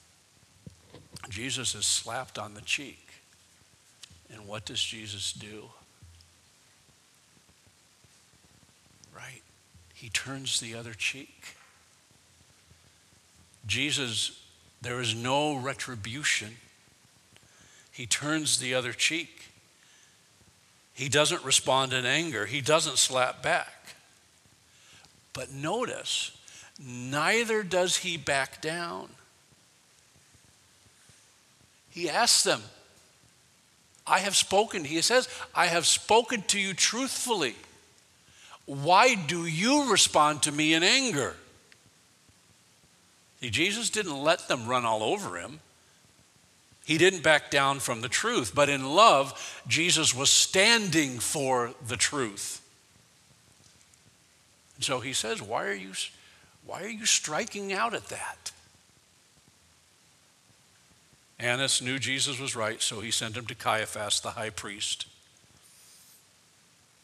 Jesus 1.30 1.74
is 1.74 1.86
slapped 1.86 2.38
on 2.38 2.52
the 2.52 2.60
cheek. 2.60 3.08
And 4.30 4.46
what 4.46 4.66
does 4.66 4.82
Jesus 4.82 5.32
do? 5.32 5.70
Right? 9.14 9.40
He 9.94 10.10
turns 10.10 10.60
the 10.60 10.74
other 10.74 10.92
cheek. 10.92 11.56
Jesus, 13.66 14.42
there 14.82 15.00
is 15.00 15.14
no 15.14 15.56
retribution. 15.56 16.56
He 17.90 18.04
turns 18.04 18.58
the 18.58 18.74
other 18.74 18.92
cheek. 18.92 19.52
He 20.92 21.08
doesn't 21.08 21.42
respond 21.44 21.94
in 21.94 22.04
anger. 22.04 22.44
He 22.44 22.60
doesn't 22.60 22.98
slap 22.98 23.42
back. 23.42 23.94
But 25.32 25.50
notice, 25.50 26.35
neither 26.78 27.62
does 27.62 27.96
he 27.96 28.16
back 28.16 28.60
down. 28.60 29.08
He 31.90 32.10
asks 32.10 32.42
them, 32.42 32.62
I 34.06 34.18
have 34.20 34.36
spoken. 34.36 34.84
He 34.84 35.00
says, 35.00 35.28
I 35.54 35.66
have 35.66 35.86
spoken 35.86 36.42
to 36.48 36.60
you 36.60 36.74
truthfully. 36.74 37.56
Why 38.66 39.14
do 39.14 39.46
you 39.46 39.90
respond 39.90 40.42
to 40.42 40.52
me 40.52 40.74
in 40.74 40.82
anger? 40.82 41.36
See, 43.40 43.50
Jesus 43.50 43.90
didn't 43.90 44.22
let 44.22 44.48
them 44.48 44.66
run 44.66 44.84
all 44.84 45.02
over 45.02 45.36
him. 45.36 45.60
He 46.84 46.98
didn't 46.98 47.22
back 47.22 47.50
down 47.50 47.80
from 47.80 48.00
the 48.00 48.08
truth, 48.08 48.54
but 48.54 48.68
in 48.68 48.94
love, 48.94 49.62
Jesus 49.66 50.14
was 50.14 50.30
standing 50.30 51.18
for 51.18 51.72
the 51.86 51.96
truth. 51.96 52.62
And 54.76 54.84
so 54.84 55.00
he 55.00 55.12
says, 55.12 55.42
Why 55.42 55.66
are 55.66 55.74
you, 55.74 55.92
why 56.66 56.82
are 56.82 56.88
you 56.88 57.06
striking 57.06 57.72
out 57.72 57.94
at 57.94 58.08
that? 58.08 58.52
Annas 61.38 61.82
knew 61.82 61.98
Jesus 61.98 62.40
was 62.40 62.56
right, 62.56 62.82
so 62.82 63.00
he 63.00 63.10
sent 63.10 63.36
him 63.36 63.46
to 63.46 63.54
Caiaphas, 63.54 64.20
the 64.20 64.30
high 64.30 64.50
priest. 64.50 65.06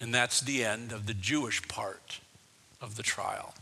And 0.00 0.12
that's 0.12 0.40
the 0.40 0.64
end 0.64 0.90
of 0.90 1.06
the 1.06 1.14
Jewish 1.14 1.66
part 1.68 2.20
of 2.80 2.96
the 2.96 3.02
trial. 3.02 3.54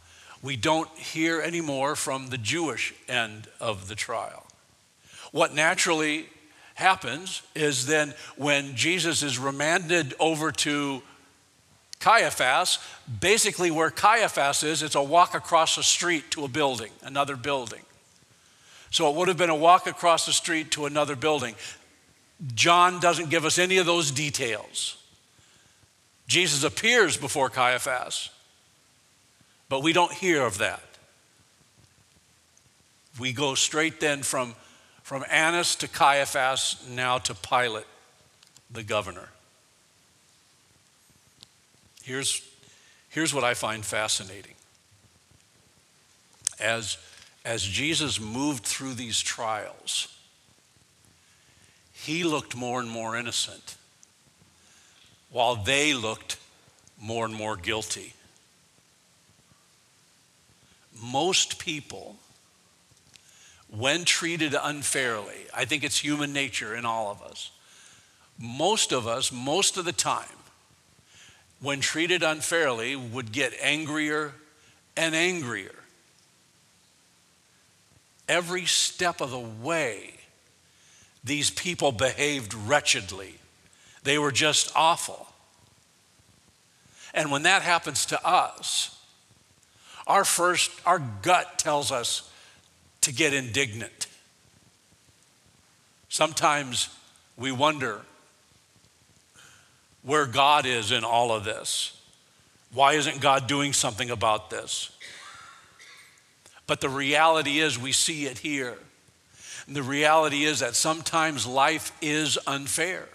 We 0.42 0.56
don't 0.56 0.88
hear 0.90 1.40
anymore 1.40 1.96
from 1.96 2.28
the 2.28 2.38
Jewish 2.38 2.94
end 3.08 3.48
of 3.60 3.88
the 3.88 3.94
trial. 3.94 4.46
What 5.32 5.54
naturally 5.54 6.26
happens 6.74 7.42
is 7.54 7.86
then 7.86 8.14
when 8.36 8.74
Jesus 8.74 9.22
is 9.22 9.38
remanded 9.38 10.14
over 10.18 10.50
to 10.50 11.02
Caiaphas, 12.00 12.78
basically 13.20 13.70
where 13.70 13.90
Caiaphas 13.90 14.62
is, 14.62 14.82
it's 14.82 14.94
a 14.94 15.02
walk 15.02 15.34
across 15.34 15.76
the 15.76 15.82
street 15.82 16.30
to 16.32 16.44
a 16.44 16.48
building, 16.48 16.90
another 17.02 17.36
building. 17.36 17.82
So 18.90 19.08
it 19.10 19.16
would 19.16 19.28
have 19.28 19.36
been 19.36 19.50
a 19.50 19.56
walk 19.56 19.86
across 19.86 20.26
the 20.26 20.32
street 20.32 20.70
to 20.72 20.86
another 20.86 21.14
building. 21.14 21.54
John 22.54 23.00
doesn't 23.00 23.28
give 23.28 23.44
us 23.44 23.58
any 23.58 23.76
of 23.76 23.86
those 23.86 24.10
details. 24.10 24.96
Jesus 26.26 26.64
appears 26.64 27.16
before 27.16 27.50
Caiaphas, 27.50 28.30
but 29.68 29.82
we 29.82 29.92
don't 29.92 30.12
hear 30.12 30.42
of 30.42 30.58
that. 30.58 30.82
We 33.18 33.32
go 33.32 33.54
straight 33.54 34.00
then 34.00 34.22
from, 34.22 34.54
from 35.02 35.24
Annas 35.30 35.76
to 35.76 35.88
Caiaphas, 35.88 36.86
now 36.88 37.18
to 37.18 37.34
Pilate, 37.34 37.86
the 38.70 38.82
governor. 38.82 39.28
Here's, 42.02 42.42
here's 43.08 43.34
what 43.34 43.44
I 43.44 43.54
find 43.54 43.84
fascinating. 43.84 44.54
As 46.58 46.98
as 47.44 47.62
Jesus 47.62 48.20
moved 48.20 48.64
through 48.64 48.94
these 48.94 49.20
trials, 49.20 50.08
he 51.92 52.24
looked 52.24 52.56
more 52.56 52.80
and 52.80 52.90
more 52.90 53.16
innocent, 53.16 53.76
while 55.30 55.56
they 55.56 55.94
looked 55.94 56.36
more 57.00 57.24
and 57.24 57.34
more 57.34 57.56
guilty. 57.56 58.12
Most 61.02 61.58
people, 61.58 62.16
when 63.70 64.04
treated 64.04 64.54
unfairly, 64.60 65.46
I 65.54 65.64
think 65.64 65.82
it's 65.82 65.98
human 65.98 66.32
nature 66.34 66.74
in 66.74 66.84
all 66.84 67.10
of 67.10 67.22
us, 67.22 67.50
most 68.38 68.92
of 68.92 69.06
us, 69.06 69.32
most 69.32 69.78
of 69.78 69.86
the 69.86 69.92
time, 69.92 70.26
when 71.60 71.80
treated 71.80 72.22
unfairly, 72.22 72.96
would 72.96 73.32
get 73.32 73.52
angrier 73.60 74.32
and 74.96 75.14
angrier 75.14 75.74
every 78.30 78.64
step 78.64 79.20
of 79.20 79.32
the 79.32 79.38
way, 79.38 80.14
these 81.24 81.50
people 81.50 81.90
behaved 81.92 82.54
wretchedly. 82.54 83.34
They 84.04 84.18
were 84.18 84.30
just 84.30 84.72
awful. 84.74 85.26
And 87.12 87.30
when 87.32 87.42
that 87.42 87.62
happens 87.62 88.06
to 88.06 88.26
us, 88.26 88.96
our 90.06 90.24
first, 90.24 90.70
our 90.86 91.00
gut 91.22 91.58
tells 91.58 91.90
us 91.90 92.30
to 93.02 93.12
get 93.12 93.34
indignant. 93.34 94.06
Sometimes 96.08 96.88
we 97.36 97.50
wonder 97.50 98.02
where 100.02 100.26
God 100.26 100.66
is 100.66 100.92
in 100.92 101.04
all 101.04 101.32
of 101.32 101.44
this. 101.44 101.96
Why 102.72 102.94
isn't 102.94 103.20
God 103.20 103.46
doing 103.46 103.72
something 103.72 104.10
about 104.10 104.50
this? 104.50 104.90
But 106.66 106.80
the 106.80 106.88
reality 106.88 107.58
is, 107.58 107.78
we 107.78 107.92
see 107.92 108.26
it 108.26 108.38
here. 108.38 108.78
And 109.66 109.74
the 109.74 109.82
reality 109.82 110.44
is 110.44 110.60
that 110.60 110.76
sometimes 110.76 111.46
life 111.46 111.92
is 112.00 112.38
unfair. 112.46 113.08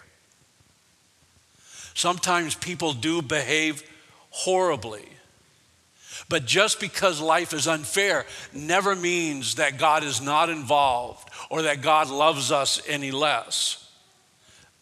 Sometimes 1.94 2.56
people 2.56 2.92
do 2.92 3.22
behave 3.22 3.82
horribly. 4.30 5.06
But 6.28 6.46
just 6.46 6.80
because 6.80 7.22
life 7.22 7.54
is 7.54 7.68
unfair 7.68 8.26
never 8.54 8.96
means 8.96 9.56
that 9.56 9.78
God 9.78 10.04
is 10.04 10.22
not 10.22 10.50
involved 10.50 11.30
or 11.50 11.62
that 11.64 11.82
God 11.82 12.10
loves 12.10 12.52
us 12.52 12.82
any 12.88 13.12
less. 13.12 13.85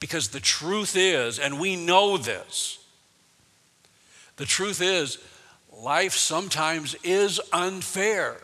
Because 0.03 0.27
the 0.27 0.41
truth 0.41 0.97
is, 0.97 1.39
and 1.39 1.61
we 1.61 1.77
know 1.77 2.17
this, 2.17 2.77
the 4.35 4.43
truth 4.43 4.81
is, 4.81 5.17
life 5.71 6.11
sometimes 6.11 6.93
is 7.05 7.39
unfair. 7.53 8.35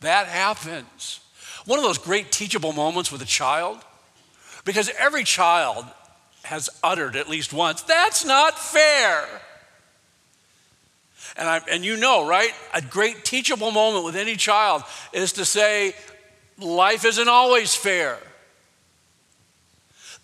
That 0.00 0.28
happens. 0.28 1.20
One 1.66 1.78
of 1.78 1.84
those 1.84 1.98
great 1.98 2.32
teachable 2.32 2.72
moments 2.72 3.12
with 3.12 3.20
a 3.20 3.26
child, 3.26 3.80
because 4.64 4.90
every 4.98 5.24
child 5.24 5.84
has 6.44 6.70
uttered 6.82 7.14
at 7.14 7.28
least 7.28 7.52
once, 7.52 7.82
that's 7.82 8.24
not 8.24 8.58
fair. 8.58 9.26
And, 11.36 11.46
I, 11.46 11.60
and 11.70 11.84
you 11.84 11.98
know, 11.98 12.26
right? 12.26 12.52
A 12.72 12.80
great 12.80 13.26
teachable 13.26 13.72
moment 13.72 14.06
with 14.06 14.16
any 14.16 14.36
child 14.36 14.84
is 15.12 15.34
to 15.34 15.44
say, 15.44 15.94
life 16.58 17.04
isn't 17.04 17.28
always 17.28 17.74
fair. 17.74 18.18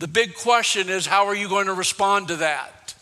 The 0.00 0.08
big 0.08 0.34
question 0.34 0.88
is, 0.88 1.06
how 1.06 1.26
are 1.26 1.34
you 1.34 1.46
going 1.46 1.66
to 1.66 1.74
respond 1.74 2.28
to 2.28 2.36
that? 2.36 2.94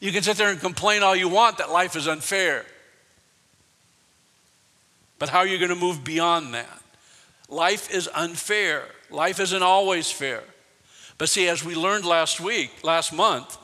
You 0.00 0.12
can 0.12 0.22
sit 0.22 0.36
there 0.36 0.50
and 0.50 0.60
complain 0.60 1.02
all 1.02 1.16
you 1.16 1.28
want 1.28 1.58
that 1.58 1.72
life 1.72 1.96
is 1.96 2.06
unfair. 2.06 2.64
But 5.18 5.30
how 5.30 5.40
are 5.40 5.48
you 5.48 5.58
going 5.58 5.70
to 5.70 5.74
move 5.74 6.04
beyond 6.04 6.54
that? 6.54 6.80
Life 7.48 7.92
is 7.92 8.08
unfair. 8.14 8.84
Life 9.10 9.40
isn't 9.40 9.64
always 9.64 10.12
fair. 10.12 10.44
But 11.18 11.28
see, 11.28 11.48
as 11.48 11.64
we 11.64 11.74
learned 11.74 12.04
last 12.04 12.38
week, 12.38 12.70
last 12.84 13.12
month, 13.12 13.58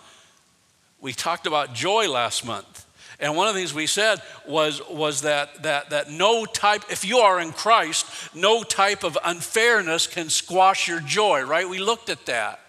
we 1.00 1.12
talked 1.12 1.46
about 1.46 1.74
joy 1.74 2.10
last 2.10 2.44
month. 2.44 2.85
And 3.18 3.34
one 3.34 3.48
of 3.48 3.54
the 3.54 3.60
things 3.60 3.72
we 3.72 3.86
said 3.86 4.20
was, 4.46 4.82
was 4.90 5.22
that, 5.22 5.62
that, 5.62 5.90
that 5.90 6.10
no 6.10 6.44
type, 6.44 6.84
if 6.90 7.04
you 7.04 7.18
are 7.18 7.40
in 7.40 7.52
Christ, 7.52 8.06
no 8.34 8.62
type 8.62 9.04
of 9.04 9.16
unfairness 9.24 10.06
can 10.06 10.28
squash 10.28 10.86
your 10.86 11.00
joy, 11.00 11.42
right? 11.42 11.68
We 11.68 11.78
looked 11.78 12.10
at 12.10 12.26
that. 12.26 12.60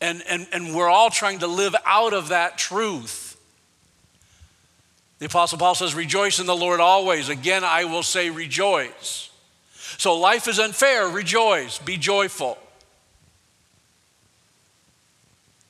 And, 0.00 0.22
and, 0.28 0.48
and 0.52 0.74
we're 0.74 0.88
all 0.88 1.10
trying 1.10 1.38
to 1.40 1.46
live 1.46 1.76
out 1.86 2.12
of 2.12 2.28
that 2.28 2.58
truth. 2.58 3.36
The 5.20 5.26
Apostle 5.26 5.58
Paul 5.58 5.76
says, 5.76 5.94
Rejoice 5.94 6.40
in 6.40 6.46
the 6.46 6.56
Lord 6.56 6.80
always. 6.80 7.28
Again, 7.28 7.62
I 7.62 7.84
will 7.84 8.02
say, 8.02 8.28
Rejoice. 8.28 9.30
So 9.98 10.18
life 10.18 10.48
is 10.48 10.58
unfair. 10.58 11.06
Rejoice. 11.06 11.78
Be 11.78 11.96
joyful. 11.96 12.58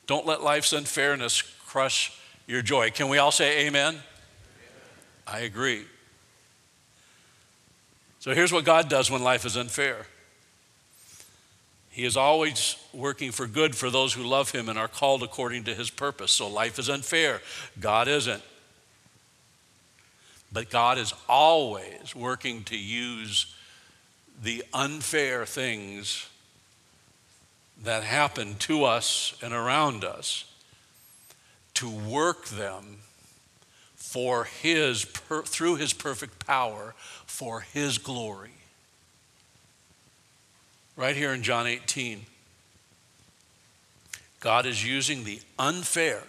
Don't 0.06 0.26
let 0.26 0.42
life's 0.42 0.72
unfairness 0.72 1.42
crush 1.66 2.18
your 2.46 2.62
joy. 2.62 2.90
Can 2.90 3.08
we 3.08 3.18
all 3.18 3.30
say 3.30 3.66
amen? 3.66 3.94
amen? 3.94 4.02
I 5.26 5.40
agree. 5.40 5.84
So 8.18 8.34
here's 8.34 8.52
what 8.52 8.64
God 8.64 8.88
does 8.88 9.10
when 9.10 9.22
life 9.22 9.44
is 9.44 9.56
unfair 9.56 10.06
He 11.90 12.04
is 12.04 12.16
always 12.16 12.76
working 12.92 13.32
for 13.32 13.46
good 13.46 13.74
for 13.74 13.90
those 13.90 14.12
who 14.12 14.22
love 14.22 14.50
Him 14.52 14.68
and 14.68 14.78
are 14.78 14.88
called 14.88 15.22
according 15.22 15.64
to 15.64 15.74
His 15.74 15.90
purpose. 15.90 16.32
So 16.32 16.48
life 16.48 16.78
is 16.78 16.88
unfair. 16.88 17.40
God 17.80 18.08
isn't. 18.08 18.42
But 20.52 20.70
God 20.70 20.98
is 20.98 21.14
always 21.28 22.14
working 22.14 22.62
to 22.64 22.76
use 22.76 23.54
the 24.42 24.64
unfair 24.72 25.46
things 25.46 26.28
that 27.82 28.04
happen 28.04 28.54
to 28.56 28.84
us 28.84 29.34
and 29.42 29.52
around 29.52 30.04
us 30.04 30.44
to 31.82 31.88
work 31.88 32.46
them 32.46 32.98
for 33.96 34.44
his 34.44 35.02
through 35.02 35.74
his 35.74 35.92
perfect 35.92 36.46
power 36.46 36.94
for 37.26 37.62
his 37.62 37.98
glory 37.98 38.52
right 40.94 41.16
here 41.16 41.32
in 41.32 41.42
John 41.42 41.66
18 41.66 42.20
God 44.38 44.64
is 44.64 44.86
using 44.86 45.24
the 45.24 45.40
unfair 45.58 46.22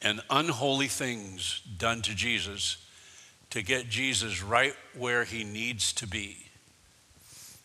and 0.00 0.22
unholy 0.30 0.88
things 0.88 1.60
done 1.76 2.00
to 2.00 2.14
Jesus 2.14 2.78
to 3.50 3.60
get 3.60 3.90
Jesus 3.90 4.42
right 4.42 4.74
where 4.96 5.24
he 5.24 5.44
needs 5.44 5.92
to 5.92 6.06
be 6.06 6.38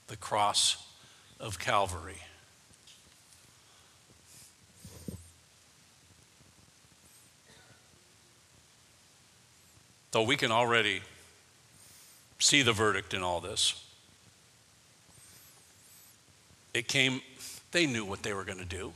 the 0.08 0.18
cross 0.18 0.86
of 1.40 1.60
Calvary. 1.60 2.18
Though 10.12 10.24
we 10.24 10.36
can 10.36 10.52
already 10.52 11.02
see 12.40 12.62
the 12.62 12.74
verdict 12.74 13.14
in 13.14 13.22
all 13.22 13.42
this, 13.42 13.84
it 16.74 16.88
came, 16.88 17.22
they 17.72 17.86
knew 17.86 18.06
what 18.06 18.24
they 18.24 18.34
were 18.34 18.44
going 18.44 18.60
to 18.60 18.66
do. 18.66 18.94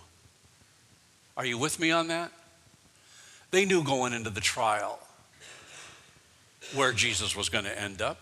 Are 1.36 1.46
you 1.46 1.58
with 1.58 1.80
me 1.80 1.92
on 1.92 2.08
that? 2.08 2.32
They 3.52 3.66
knew 3.66 3.84
going 3.84 4.14
into 4.14 4.30
the 4.30 4.42
trial 4.42 5.00
where 6.74 6.92
Jesus 6.92 7.36
was 7.36 7.50
going 7.50 7.66
to 7.66 7.82
end 7.82 8.02
up. 8.02 8.18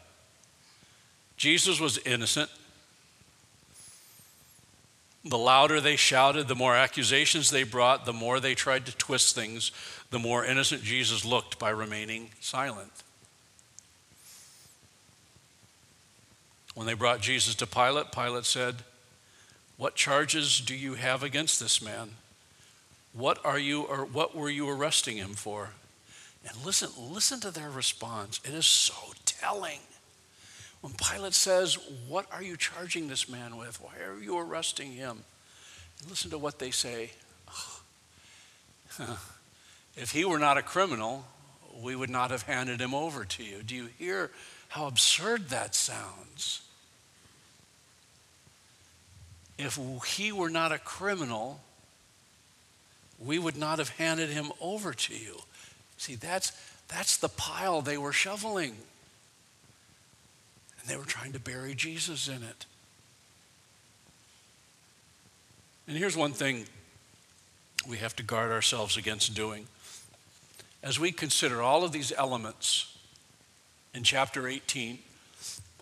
Jesus 1.37 1.79
was 1.79 1.97
innocent. 1.99 2.49
The 5.23 5.37
louder 5.37 5.79
they 5.79 5.95
shouted, 5.95 6.47
the 6.47 6.55
more 6.55 6.75
accusations 6.75 7.49
they 7.49 7.63
brought, 7.63 8.05
the 8.05 8.13
more 8.13 8.39
they 8.39 8.55
tried 8.55 8.87
to 8.87 8.97
twist 8.97 9.35
things, 9.35 9.71
the 10.09 10.17
more 10.17 10.43
innocent 10.43 10.81
Jesus 10.83 11.23
looked 11.23 11.59
by 11.59 11.69
remaining 11.69 12.31
silent. 12.39 12.91
When 16.73 16.87
they 16.87 16.93
brought 16.93 17.21
Jesus 17.21 17.53
to 17.55 17.67
Pilate, 17.67 18.11
Pilate 18.11 18.45
said, 18.45 18.77
What 19.77 19.95
charges 19.95 20.59
do 20.59 20.75
you 20.75 20.95
have 20.95 21.21
against 21.21 21.59
this 21.59 21.81
man? 21.81 22.11
What 23.13 23.43
are 23.45 23.59
you 23.59 23.83
or 23.83 24.05
what 24.05 24.35
were 24.35 24.49
you 24.49 24.69
arresting 24.69 25.17
him 25.17 25.33
for? 25.33 25.71
And 26.47 26.57
listen, 26.65 26.89
listen 26.97 27.39
to 27.41 27.51
their 27.51 27.69
response. 27.69 28.39
It 28.43 28.53
is 28.53 28.65
so 28.65 28.95
telling. 29.25 29.79
When 30.81 30.93
Pilate 30.93 31.33
says, 31.33 31.77
What 32.07 32.25
are 32.31 32.43
you 32.43 32.57
charging 32.57 33.07
this 33.07 33.29
man 33.29 33.57
with? 33.57 33.79
Why 33.81 33.93
are 34.05 34.19
you 34.19 34.37
arresting 34.37 34.91
him? 34.91 35.23
And 36.01 36.09
listen 36.09 36.31
to 36.31 36.37
what 36.37 36.59
they 36.59 36.71
say. 36.71 37.11
if 39.95 40.11
he 40.11 40.25
were 40.25 40.39
not 40.39 40.57
a 40.57 40.61
criminal, 40.61 41.25
we 41.81 41.95
would 41.95 42.09
not 42.09 42.31
have 42.31 42.43
handed 42.43 42.79
him 42.79 42.93
over 42.93 43.25
to 43.25 43.43
you. 43.43 43.63
Do 43.63 43.75
you 43.75 43.89
hear 43.97 44.31
how 44.69 44.87
absurd 44.87 45.49
that 45.49 45.75
sounds? 45.75 46.61
If 49.57 49.77
he 50.15 50.31
were 50.31 50.49
not 50.49 50.71
a 50.71 50.79
criminal, 50.79 51.61
we 53.19 53.37
would 53.37 53.57
not 53.57 53.77
have 53.77 53.89
handed 53.89 54.29
him 54.29 54.51
over 54.59 54.93
to 54.93 55.15
you. 55.15 55.37
See, 55.97 56.15
that's, 56.15 56.51
that's 56.87 57.17
the 57.17 57.29
pile 57.29 57.81
they 57.81 57.97
were 57.97 58.13
shoveling. 58.13 58.75
And 60.81 60.89
they 60.89 60.97
were 60.97 61.05
trying 61.05 61.33
to 61.33 61.39
bury 61.39 61.75
Jesus 61.75 62.27
in 62.27 62.43
it. 62.43 62.65
And 65.87 65.97
here's 65.97 66.17
one 66.17 66.31
thing 66.31 66.65
we 67.87 67.97
have 67.97 68.15
to 68.15 68.23
guard 68.23 68.51
ourselves 68.51 68.97
against 68.97 69.33
doing. 69.33 69.67
As 70.83 70.99
we 70.99 71.11
consider 71.11 71.61
all 71.61 71.83
of 71.83 71.91
these 71.91 72.11
elements 72.17 72.97
in 73.93 74.03
chapter 74.03 74.47
18, 74.47 74.99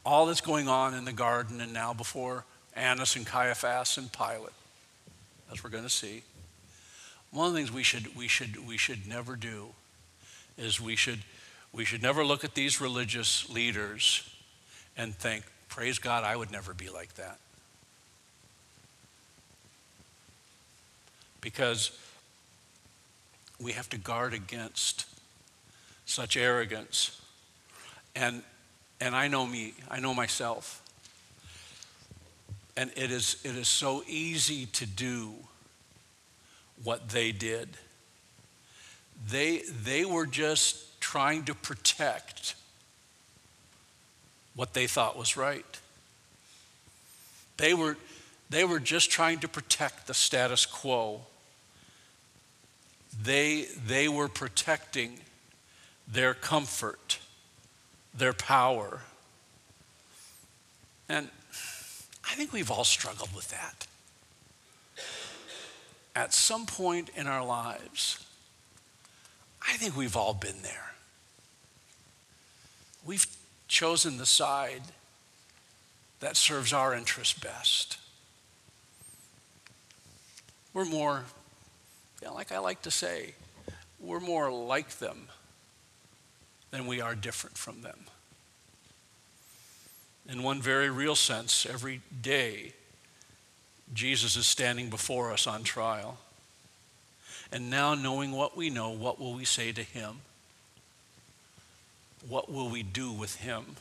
all 0.05 0.25
that's 0.25 0.41
going 0.41 0.67
on 0.67 0.93
in 0.93 1.05
the 1.05 1.13
garden 1.13 1.62
and 1.62 1.73
now 1.73 1.93
before 1.93 2.45
Annas 2.75 3.15
and 3.15 3.25
Caiaphas 3.25 3.97
and 3.97 4.12
Pilate, 4.12 4.53
as 5.51 5.63
we're 5.63 5.69
going 5.69 5.83
to 5.83 5.89
see, 5.89 6.23
one 7.31 7.47
of 7.47 7.53
the 7.53 7.59
things 7.59 7.71
we 7.71 7.83
should, 7.83 8.15
we 8.15 8.27
should, 8.27 8.67
we 8.67 8.77
should 8.77 9.07
never 9.07 9.35
do 9.35 9.67
is 10.57 10.81
we 10.81 10.95
should, 10.95 11.19
we 11.71 11.85
should 11.85 12.01
never 12.01 12.25
look 12.25 12.43
at 12.43 12.55
these 12.55 12.81
religious 12.81 13.49
leaders 13.49 14.27
and 14.99 15.15
think, 15.15 15.45
praise 15.69 15.97
God, 15.97 16.25
I 16.25 16.35
would 16.35 16.51
never 16.51 16.73
be 16.73 16.89
like 16.89 17.15
that. 17.15 17.39
Because 21.39 21.97
we 23.62 23.71
have 23.71 23.89
to 23.91 23.97
guard 23.97 24.33
against 24.33 25.05
such 26.05 26.35
arrogance. 26.35 27.21
And, 28.13 28.43
and 28.99 29.15
I 29.15 29.29
know 29.29 29.47
me, 29.47 29.73
I 29.89 30.01
know 30.01 30.13
myself. 30.13 30.83
And 32.75 32.91
it 32.97 33.09
is, 33.09 33.38
it 33.45 33.55
is 33.55 33.69
so 33.69 34.03
easy 34.05 34.65
to 34.65 34.85
do 34.85 35.31
what 36.83 37.07
they 37.09 37.31
did. 37.31 37.69
They, 39.29 39.63
they 39.83 40.03
were 40.03 40.25
just 40.25 40.99
trying 40.99 41.45
to 41.45 41.55
protect 41.55 42.55
what 44.55 44.73
they 44.73 44.88
thought 44.88 45.17
was 45.17 45.38
right. 45.38 45.79
They 47.57 47.73
were, 47.73 47.97
they 48.49 48.63
were 48.63 48.79
just 48.79 49.12
trying 49.12 49.39
to 49.39 49.47
protect 49.47 50.07
the 50.07 50.13
status 50.13 50.65
quo. 50.65 51.21
They, 53.21 53.67
they 53.85 54.07
were 54.07 54.27
protecting 54.27 55.19
their 56.07 56.33
comfort, 56.33 57.19
their 58.13 58.33
power. 58.33 59.01
And 61.07 61.29
I 62.23 62.35
think 62.35 62.53
we've 62.53 62.71
all 62.71 62.83
struggled 62.83 63.35
with 63.35 63.49
that 63.49 63.88
at 66.19 66.33
some 66.33 66.65
point 66.65 67.09
in 67.15 67.27
our 67.27 67.45
lives, 67.45 68.25
I 69.62 69.77
think 69.77 69.95
we've 69.95 70.17
all 70.17 70.33
been 70.33 70.62
there. 70.63 70.91
We've 73.05 73.25
chosen 73.69 74.17
the 74.17 74.25
side 74.25 74.82
that 76.19 76.36
serves 76.36 76.73
our 76.73 76.93
interest 76.93 77.41
best. 77.41 77.97
We're 80.73 80.86
more, 80.86 81.23
yeah, 82.21 82.32
like 82.32 82.51
I 82.51 82.58
like 82.58 82.82
to 82.82 82.91
say, 82.91 83.36
we're 83.99 84.19
more 84.19 84.51
like 84.51 84.97
them 84.97 85.27
than 86.71 86.88
we 86.88 86.99
are 86.99 87.15
different 87.15 87.58
from 87.58 87.82
them. 87.82 87.99
In 90.27 90.43
one 90.43 90.62
very 90.62 90.89
real 90.89 91.15
sense, 91.15 91.65
every 91.65 92.01
day 92.21 92.73
Jesus 93.93 94.36
is 94.36 94.45
standing 94.45 94.89
before 94.89 95.32
us 95.32 95.47
on 95.47 95.63
trial. 95.63 96.17
And 97.51 97.71
now, 97.71 97.95
knowing 97.95 98.32
what 98.32 98.55
we 98.55 98.69
know, 98.69 98.91
what 98.91 99.19
will 99.19 99.34
we 99.34 99.45
say 99.45 99.71
to 99.71 99.82
him? 99.82 100.21
What 102.27 102.51
will 102.51 102.69
we 102.69 102.84
do 102.84 103.12
with 103.12 103.36
him? 103.38 103.77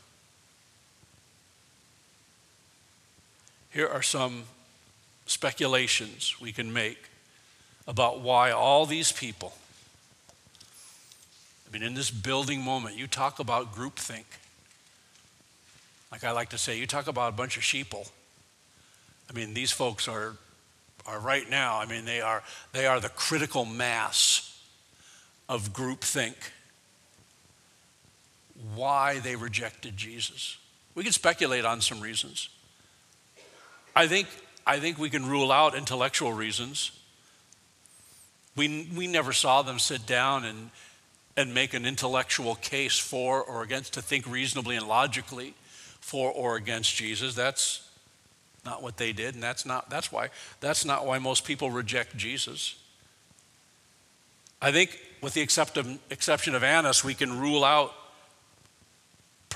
Here 3.70 3.88
are 3.88 4.02
some 4.02 4.44
speculations 5.26 6.40
we 6.40 6.52
can 6.52 6.72
make 6.72 6.98
about 7.86 8.20
why 8.20 8.50
all 8.50 8.86
these 8.86 9.12
people, 9.12 9.52
I 11.68 11.72
mean, 11.72 11.82
in 11.82 11.94
this 11.94 12.10
building 12.10 12.62
moment, 12.62 12.96
you 12.96 13.06
talk 13.06 13.38
about 13.38 13.74
groupthink. 13.74 14.24
Like 16.10 16.24
I 16.24 16.30
like 16.30 16.50
to 16.50 16.58
say, 16.58 16.78
you 16.78 16.86
talk 16.86 17.08
about 17.08 17.28
a 17.28 17.36
bunch 17.36 17.56
of 17.56 17.62
sheeple 17.62 18.08
I 19.28 19.34
mean, 19.34 19.54
these 19.54 19.70
folks 19.70 20.08
are, 20.08 20.36
are 21.06 21.20
right 21.20 21.48
now, 21.48 21.78
I 21.78 21.86
mean, 21.86 22.04
they 22.04 22.20
are, 22.20 22.42
they 22.72 22.86
are 22.86 22.98
the 22.98 23.10
critical 23.10 23.64
mass 23.64 24.60
of 25.48 25.72
groupthink. 25.72 26.34
Why 28.74 29.18
they 29.20 29.36
rejected 29.36 29.96
Jesus. 29.96 30.56
We 30.94 31.04
can 31.04 31.12
speculate 31.12 31.64
on 31.64 31.80
some 31.80 32.00
reasons. 32.00 32.48
I 33.94 34.06
think, 34.06 34.28
I 34.66 34.78
think 34.78 34.98
we 34.98 35.10
can 35.10 35.26
rule 35.26 35.52
out 35.52 35.76
intellectual 35.76 36.32
reasons. 36.32 36.92
We, 38.56 38.88
we 38.96 39.06
never 39.06 39.32
saw 39.32 39.62
them 39.62 39.78
sit 39.78 40.06
down 40.06 40.44
and, 40.44 40.70
and 41.36 41.54
make 41.54 41.74
an 41.74 41.86
intellectual 41.86 42.56
case 42.56 42.98
for 42.98 43.42
or 43.42 43.62
against, 43.62 43.94
to 43.94 44.02
think 44.02 44.26
reasonably 44.26 44.76
and 44.76 44.88
logically 44.88 45.54
for 46.00 46.30
or 46.32 46.56
against 46.56 46.96
Jesus. 46.96 47.34
That's, 47.34 47.88
not 48.68 48.82
what 48.82 48.98
they 48.98 49.12
did, 49.12 49.34
and 49.34 49.42
that's 49.42 49.64
not 49.64 49.88
that's 49.88 50.12
why 50.12 50.28
that's 50.60 50.84
not 50.84 51.06
why 51.06 51.18
most 51.18 51.44
people 51.44 51.70
reject 51.70 52.16
Jesus. 52.16 52.76
I 54.60 54.72
think 54.72 54.98
with 55.22 55.34
the 55.34 55.40
exception 55.40 56.54
of 56.54 56.62
Annas, 56.62 57.02
we 57.02 57.14
can 57.14 57.40
rule 57.40 57.64
out 57.64 57.92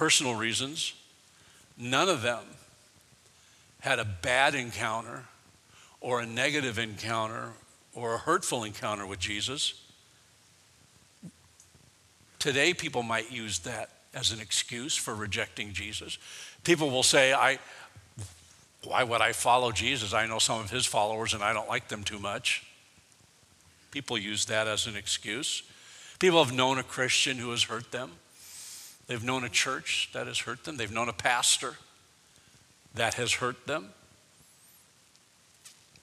personal 0.02 0.34
reasons. 0.34 0.94
None 1.78 2.08
of 2.08 2.22
them 2.22 2.42
had 3.78 4.00
a 4.00 4.04
bad 4.04 4.52
encounter 4.52 5.26
or 6.00 6.20
a 6.20 6.26
negative 6.26 6.76
encounter 6.76 7.52
or 7.94 8.14
a 8.14 8.18
hurtful 8.18 8.64
encounter 8.64 9.06
with 9.06 9.20
Jesus. 9.20 9.80
Today, 12.40 12.74
people 12.74 13.04
might 13.04 13.30
use 13.30 13.60
that 13.60 13.90
as 14.12 14.32
an 14.32 14.40
excuse 14.40 14.96
for 14.96 15.14
rejecting 15.14 15.72
Jesus. 15.72 16.18
People 16.64 16.90
will 16.90 17.04
say, 17.04 17.32
I, 17.32 17.60
Why 18.82 19.04
would 19.04 19.20
I 19.20 19.30
follow 19.30 19.70
Jesus? 19.70 20.12
I 20.12 20.26
know 20.26 20.40
some 20.40 20.58
of 20.58 20.70
his 20.70 20.84
followers 20.84 21.32
and 21.32 21.44
I 21.44 21.52
don't 21.52 21.68
like 21.68 21.86
them 21.86 22.02
too 22.02 22.18
much. 22.18 22.66
People 23.92 24.18
use 24.18 24.46
that 24.46 24.66
as 24.66 24.88
an 24.88 24.96
excuse. 24.96 25.62
People 26.18 26.42
have 26.42 26.52
known 26.52 26.78
a 26.78 26.82
Christian 26.82 27.36
who 27.36 27.52
has 27.52 27.62
hurt 27.62 27.92
them. 27.92 28.10
They've 29.12 29.22
known 29.22 29.44
a 29.44 29.50
church 29.50 30.08
that 30.14 30.26
has 30.26 30.38
hurt 30.38 30.64
them. 30.64 30.78
They've 30.78 30.90
known 30.90 31.10
a 31.10 31.12
pastor 31.12 31.74
that 32.94 33.12
has 33.14 33.34
hurt 33.34 33.66
them. 33.66 33.90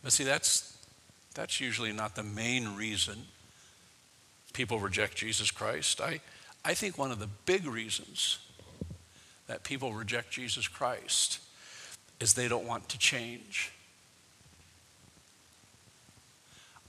But 0.03 0.13
see, 0.13 0.23
that's, 0.23 0.77
that's 1.33 1.59
usually 1.59 1.91
not 1.91 2.15
the 2.15 2.21
main 2.21 2.75
reason 2.75 3.23
people 4.53 4.77
reject 4.77 5.15
Jesus 5.15 5.49
Christ. 5.49 5.99
I, 6.01 6.21
I 6.63 6.75
think 6.75 6.99
one 6.99 7.09
of 7.09 7.17
the 7.17 7.29
big 7.47 7.65
reasons 7.65 8.37
that 9.47 9.63
people 9.63 9.91
reject 9.93 10.29
Jesus 10.29 10.67
Christ 10.67 11.39
is 12.19 12.35
they 12.35 12.47
don't 12.47 12.67
want 12.67 12.89
to 12.89 12.99
change. 12.99 13.71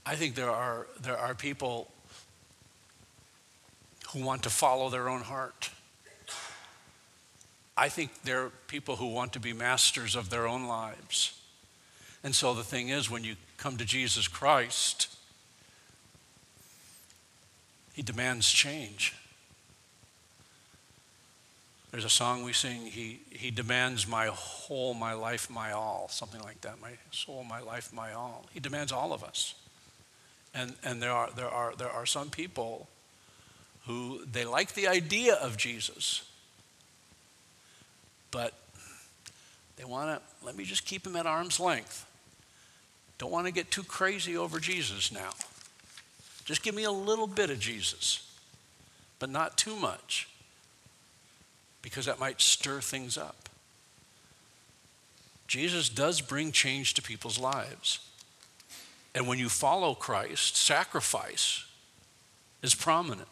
I 0.05 0.13
think 0.13 0.35
there 0.35 0.51
are, 0.51 0.85
there 1.01 1.17
are 1.17 1.33
people 1.33 1.89
who 4.13 4.23
want 4.23 4.43
to 4.43 4.51
follow 4.51 4.91
their 4.91 5.09
own 5.09 5.21
heart. 5.21 5.71
I 7.81 7.89
think 7.89 8.11
there 8.21 8.43
are 8.43 8.51
people 8.67 8.97
who 8.97 9.07
want 9.07 9.33
to 9.33 9.39
be 9.39 9.53
masters 9.53 10.15
of 10.15 10.29
their 10.29 10.47
own 10.47 10.67
lives. 10.67 11.35
And 12.23 12.35
so 12.35 12.53
the 12.53 12.63
thing 12.63 12.89
is, 12.89 13.09
when 13.09 13.23
you 13.23 13.37
come 13.57 13.75
to 13.77 13.85
Jesus 13.85 14.27
Christ, 14.27 15.07
He 17.93 18.03
demands 18.03 18.47
change. 18.51 19.15
There's 21.89 22.05
a 22.05 22.09
song 22.09 22.43
we 22.43 22.53
sing, 22.53 22.85
he, 22.85 23.19
he 23.31 23.49
demands 23.49 24.07
my 24.07 24.27
whole, 24.27 24.93
my 24.93 25.13
life, 25.13 25.49
my 25.49 25.71
all, 25.71 26.07
something 26.07 26.41
like 26.41 26.61
that. 26.61 26.79
My 26.79 26.91
soul, 27.09 27.43
my 27.43 27.61
life, 27.61 27.91
my 27.91 28.13
all. 28.13 28.45
He 28.53 28.59
demands 28.59 28.91
all 28.91 29.11
of 29.11 29.23
us. 29.23 29.55
And, 30.53 30.75
and 30.83 31.01
there, 31.01 31.11
are, 31.11 31.31
there, 31.35 31.49
are, 31.49 31.73
there 31.75 31.89
are 31.89 32.05
some 32.05 32.29
people 32.29 32.87
who 33.87 34.23
they 34.31 34.45
like 34.45 34.75
the 34.75 34.87
idea 34.87 35.33
of 35.33 35.57
Jesus, 35.57 36.30
but 38.31 38.53
they 39.77 39.83
want 39.83 40.19
to, 40.19 40.45
let 40.45 40.55
me 40.55 40.63
just 40.63 40.85
keep 40.85 41.05
him 41.05 41.15
at 41.15 41.25
arm's 41.25 41.59
length. 41.59 42.05
Don't 43.17 43.31
want 43.31 43.45
to 43.45 43.53
get 43.53 43.69
too 43.69 43.83
crazy 43.83 44.35
over 44.35 44.59
Jesus 44.59 45.11
now. 45.11 45.31
Just 46.45 46.63
give 46.63 46.73
me 46.73 46.85
a 46.85 46.91
little 46.91 47.27
bit 47.27 47.49
of 47.49 47.59
Jesus, 47.59 48.27
but 49.19 49.29
not 49.29 49.57
too 49.57 49.75
much, 49.75 50.27
because 51.81 52.05
that 52.05 52.19
might 52.19 52.41
stir 52.41 52.81
things 52.81 53.17
up. 53.17 53.49
Jesus 55.47 55.89
does 55.89 56.21
bring 56.21 56.51
change 56.51 56.93
to 56.95 57.01
people's 57.01 57.37
lives. 57.37 57.99
And 59.13 59.27
when 59.27 59.37
you 59.37 59.49
follow 59.49 59.93
Christ, 59.93 60.55
sacrifice 60.55 61.65
is 62.63 62.73
prominent. 62.73 63.27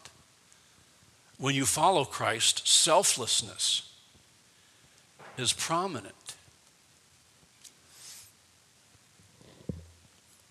When 1.37 1.55
you 1.55 1.65
follow 1.65 2.03
Christ, 2.03 2.67
selflessness 2.67 3.88
is 5.39 5.53
prominent. 5.53 6.35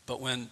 But 0.06 0.20
when 0.20 0.48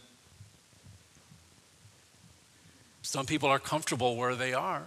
some 3.03 3.25
people 3.25 3.49
are 3.49 3.59
comfortable 3.59 4.17
where 4.17 4.35
they 4.35 4.53
are, 4.53 4.83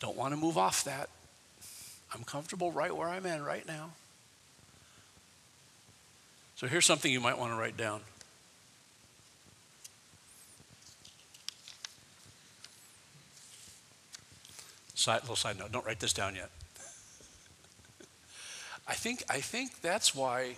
don't 0.00 0.16
want 0.16 0.32
to 0.32 0.36
move 0.36 0.58
off 0.58 0.84
that. 0.84 1.08
I'm 2.12 2.24
comfortable 2.24 2.72
right 2.72 2.94
where 2.94 3.08
I'm 3.08 3.24
at 3.26 3.44
right 3.44 3.66
now. 3.66 3.90
So 6.56 6.66
here's 6.66 6.84
something 6.84 7.12
you 7.12 7.20
might 7.20 7.38
want 7.38 7.52
to 7.52 7.56
write 7.56 7.76
down. 7.76 8.00
Side, 15.00 15.22
little 15.22 15.34
side 15.34 15.58
note, 15.58 15.72
don't 15.72 15.86
write 15.86 15.98
this 15.98 16.12
down 16.12 16.34
yet. 16.34 16.50
I 18.86 18.92
think, 18.92 19.22
I 19.30 19.40
think 19.40 19.80
that's 19.80 20.14
why, 20.14 20.56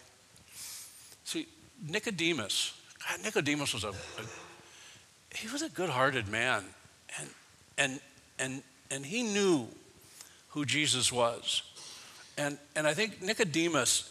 see, 1.22 1.46
Nicodemus, 1.88 2.72
God, 3.08 3.24
Nicodemus 3.24 3.72
was 3.72 3.84
a, 3.84 3.90
a 3.90 3.92
he 5.36 5.46
was 5.46 5.62
a 5.62 5.68
good-hearted 5.68 6.26
man. 6.26 6.64
And, 7.20 7.28
and, 7.78 8.00
and, 8.40 8.62
and 8.90 9.06
he 9.06 9.22
knew 9.22 9.68
who 10.48 10.64
Jesus 10.64 11.12
was. 11.12 11.62
And, 12.36 12.58
and 12.74 12.84
I 12.84 12.94
think 12.94 13.22
Nicodemus, 13.22 14.10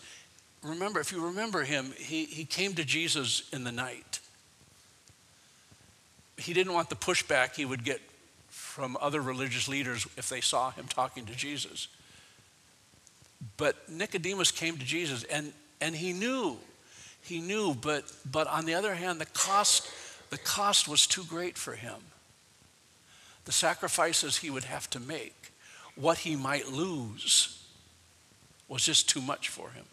remember, 0.64 1.02
if 1.02 1.12
you 1.12 1.26
remember 1.26 1.64
him, 1.64 1.92
he, 1.98 2.24
he 2.24 2.46
came 2.46 2.74
to 2.76 2.86
Jesus 2.86 3.50
in 3.52 3.66
the 3.66 3.72
night. 3.74 4.22
He 6.38 6.54
didn't 6.54 6.72
want 6.72 6.88
the 6.90 6.96
pushback 6.96 7.56
he 7.56 7.66
would 7.66 7.84
get 7.84 8.00
from 8.72 8.98
other 9.02 9.22
religious 9.22 9.68
leaders 9.68 10.08
if 10.16 10.30
they 10.30 10.40
saw 10.40 10.72
him 10.72 10.86
talking 10.88 11.26
to 11.26 11.36
Jesus. 11.36 11.90
But 13.58 13.90
Nicodemus 13.90 14.50
came 14.52 14.78
to 14.78 14.86
Jesus 14.86 15.26
and, 15.26 15.52
and 15.82 15.94
he 15.94 16.14
knew, 16.14 16.58
he 17.22 17.42
knew, 17.42 17.76
but, 17.76 18.06
but 18.32 18.48
on 18.48 18.66
the 18.66 18.74
other 18.74 18.96
hand, 18.96 19.20
the 19.20 19.26
cost, 19.26 19.90
the 20.30 20.38
cost 20.38 20.88
was 20.88 21.06
too 21.06 21.26
great 21.26 21.58
for 21.58 21.74
him. 21.74 21.98
The 23.44 23.52
sacrifices 23.52 24.38
he 24.38 24.50
would 24.50 24.64
have 24.64 24.90
to 24.92 25.02
make, 25.02 25.52
what 25.96 26.20
he 26.20 26.38
might 26.38 26.70
lose, 26.70 27.62
was 28.70 28.86
just 28.86 29.10
too 29.10 29.22
much 29.22 29.50
for 29.50 29.72
him. 29.72 29.86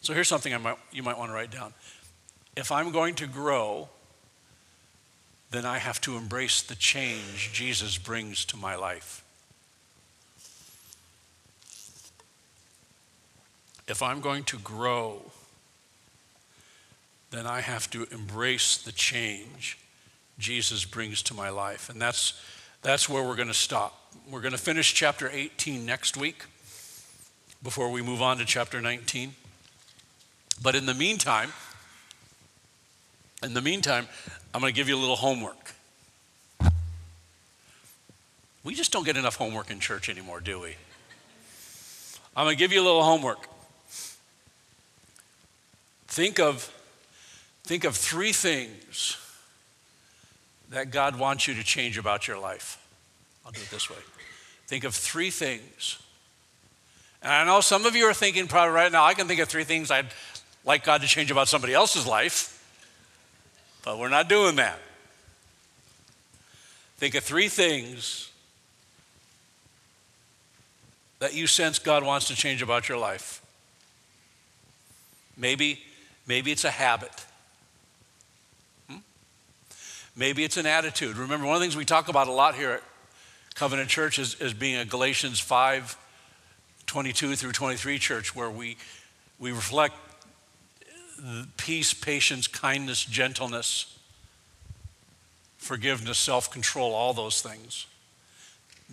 So 0.00 0.14
here's 0.14 0.28
something 0.28 0.54
I 0.54 0.58
might, 0.58 0.78
you 0.90 1.02
might 1.02 1.18
want 1.18 1.30
to 1.30 1.34
write 1.34 1.50
down. 1.50 1.74
If 2.56 2.72
I'm 2.72 2.92
going 2.92 3.14
to 3.16 3.26
grow, 3.26 3.90
then 5.50 5.64
I 5.64 5.78
have 5.78 6.00
to 6.02 6.16
embrace 6.16 6.62
the 6.62 6.74
change 6.74 7.52
Jesus 7.52 7.96
brings 7.96 8.44
to 8.46 8.56
my 8.56 8.74
life. 8.74 9.24
If 13.86 14.02
I'm 14.02 14.20
going 14.20 14.44
to 14.44 14.58
grow, 14.58 15.22
then 17.30 17.46
I 17.46 17.60
have 17.60 17.90
to 17.90 18.06
embrace 18.10 18.76
the 18.76 18.92
change 18.92 19.78
Jesus 20.38 20.84
brings 20.84 21.22
to 21.24 21.34
my 21.34 21.48
life. 21.48 21.88
And 21.88 22.00
that's, 22.00 22.40
that's 22.82 23.08
where 23.08 23.22
we're 23.22 23.36
going 23.36 23.48
to 23.48 23.54
stop. 23.54 24.12
We're 24.30 24.40
going 24.42 24.52
to 24.52 24.58
finish 24.58 24.92
chapter 24.92 25.30
18 25.32 25.84
next 25.84 26.16
week 26.16 26.44
before 27.62 27.90
we 27.90 28.02
move 28.02 28.20
on 28.20 28.36
to 28.38 28.44
chapter 28.44 28.80
19. 28.80 29.34
But 30.62 30.74
in 30.74 30.86
the 30.86 30.94
meantime, 30.94 31.52
in 33.42 33.54
the 33.54 33.62
meantime, 33.62 34.08
I'm 34.58 34.62
going 34.62 34.74
to 34.74 34.76
give 34.76 34.88
you 34.88 34.96
a 34.96 34.98
little 34.98 35.14
homework. 35.14 35.72
We 38.64 38.74
just 38.74 38.90
don't 38.90 39.04
get 39.04 39.16
enough 39.16 39.36
homework 39.36 39.70
in 39.70 39.78
church 39.78 40.08
anymore, 40.08 40.40
do 40.40 40.58
we? 40.58 40.74
I'm 42.34 42.44
going 42.44 42.56
to 42.56 42.58
give 42.58 42.72
you 42.72 42.82
a 42.82 42.84
little 42.84 43.04
homework. 43.04 43.46
Think 46.08 46.40
of, 46.40 46.74
think 47.62 47.84
of 47.84 47.94
three 47.94 48.32
things 48.32 49.16
that 50.70 50.90
God 50.90 51.16
wants 51.16 51.46
you 51.46 51.54
to 51.54 51.62
change 51.62 51.96
about 51.96 52.26
your 52.26 52.40
life. 52.40 52.84
I'll 53.46 53.52
do 53.52 53.60
it 53.60 53.70
this 53.70 53.88
way. 53.88 53.98
Think 54.66 54.82
of 54.82 54.92
three 54.92 55.30
things. 55.30 56.00
And 57.22 57.30
I 57.30 57.44
know 57.44 57.60
some 57.60 57.86
of 57.86 57.94
you 57.94 58.06
are 58.06 58.12
thinking 58.12 58.48
probably 58.48 58.74
right 58.74 58.90
now, 58.90 59.04
I 59.04 59.14
can 59.14 59.28
think 59.28 59.38
of 59.38 59.48
three 59.48 59.62
things 59.62 59.92
I'd 59.92 60.08
like 60.64 60.82
God 60.82 61.02
to 61.02 61.06
change 61.06 61.30
about 61.30 61.46
somebody 61.46 61.74
else's 61.74 62.08
life. 62.08 62.56
But 63.88 63.98
we're 63.98 64.10
not 64.10 64.28
doing 64.28 64.56
that. 64.56 64.78
Think 66.98 67.14
of 67.14 67.24
three 67.24 67.48
things 67.48 68.30
that 71.20 71.32
you 71.32 71.46
sense 71.46 71.78
God 71.78 72.04
wants 72.04 72.28
to 72.28 72.36
change 72.36 72.60
about 72.60 72.90
your 72.90 72.98
life. 72.98 73.40
Maybe, 75.38 75.80
maybe 76.26 76.52
it's 76.52 76.64
a 76.64 76.70
habit. 76.70 77.24
Hmm? 78.90 78.98
Maybe 80.14 80.44
it's 80.44 80.58
an 80.58 80.66
attitude. 80.66 81.16
Remember, 81.16 81.46
one 81.46 81.54
of 81.54 81.60
the 81.60 81.64
things 81.64 81.74
we 81.74 81.86
talk 81.86 82.08
about 82.08 82.28
a 82.28 82.32
lot 82.32 82.56
here 82.56 82.72
at 82.72 82.82
Covenant 83.54 83.88
Church 83.88 84.18
is, 84.18 84.34
is 84.34 84.52
being 84.52 84.76
a 84.76 84.84
Galatians 84.84 85.40
5 85.40 85.96
22 86.84 87.36
through 87.36 87.52
23 87.52 87.98
church 87.98 88.36
where 88.36 88.50
we, 88.50 88.76
we 89.38 89.50
reflect 89.50 89.94
peace, 91.56 91.92
patience, 91.92 92.46
kindness, 92.46 93.04
gentleness, 93.04 93.98
forgiveness, 95.56 96.18
self 96.18 96.50
control, 96.50 96.94
all 96.94 97.12
those 97.12 97.42
things. 97.42 97.86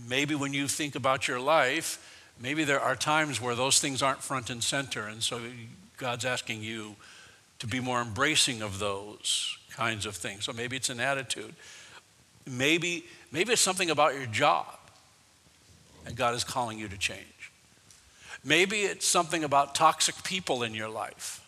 Maybe 0.07 0.35
when 0.35 0.53
you 0.53 0.67
think 0.67 0.95
about 0.95 1.27
your 1.27 1.39
life, 1.39 1.99
maybe 2.41 2.63
there 2.63 2.81
are 2.81 2.95
times 2.95 3.39
where 3.39 3.55
those 3.55 3.79
things 3.79 4.01
aren't 4.01 4.21
front 4.21 4.49
and 4.49 4.63
center. 4.63 5.07
And 5.07 5.23
so 5.23 5.39
God's 5.97 6.25
asking 6.25 6.63
you 6.63 6.95
to 7.59 7.67
be 7.67 7.79
more 7.79 8.01
embracing 8.01 8.61
of 8.61 8.79
those 8.79 9.57
kinds 9.71 10.05
of 10.05 10.15
things. 10.15 10.43
So 10.43 10.51
maybe 10.51 10.75
it's 10.75 10.89
an 10.89 10.99
attitude. 10.99 11.55
Maybe, 12.45 13.05
maybe 13.31 13.53
it's 13.53 13.61
something 13.61 13.89
about 13.89 14.15
your 14.15 14.25
job 14.25 14.67
and 16.05 16.15
God 16.15 16.35
is 16.35 16.43
calling 16.43 16.77
you 16.77 16.87
to 16.87 16.97
change. 16.97 17.51
Maybe 18.43 18.81
it's 18.81 19.07
something 19.07 19.43
about 19.43 19.73
toxic 19.73 20.23
people 20.23 20.63
in 20.63 20.73
your 20.73 20.89
life 20.89 21.44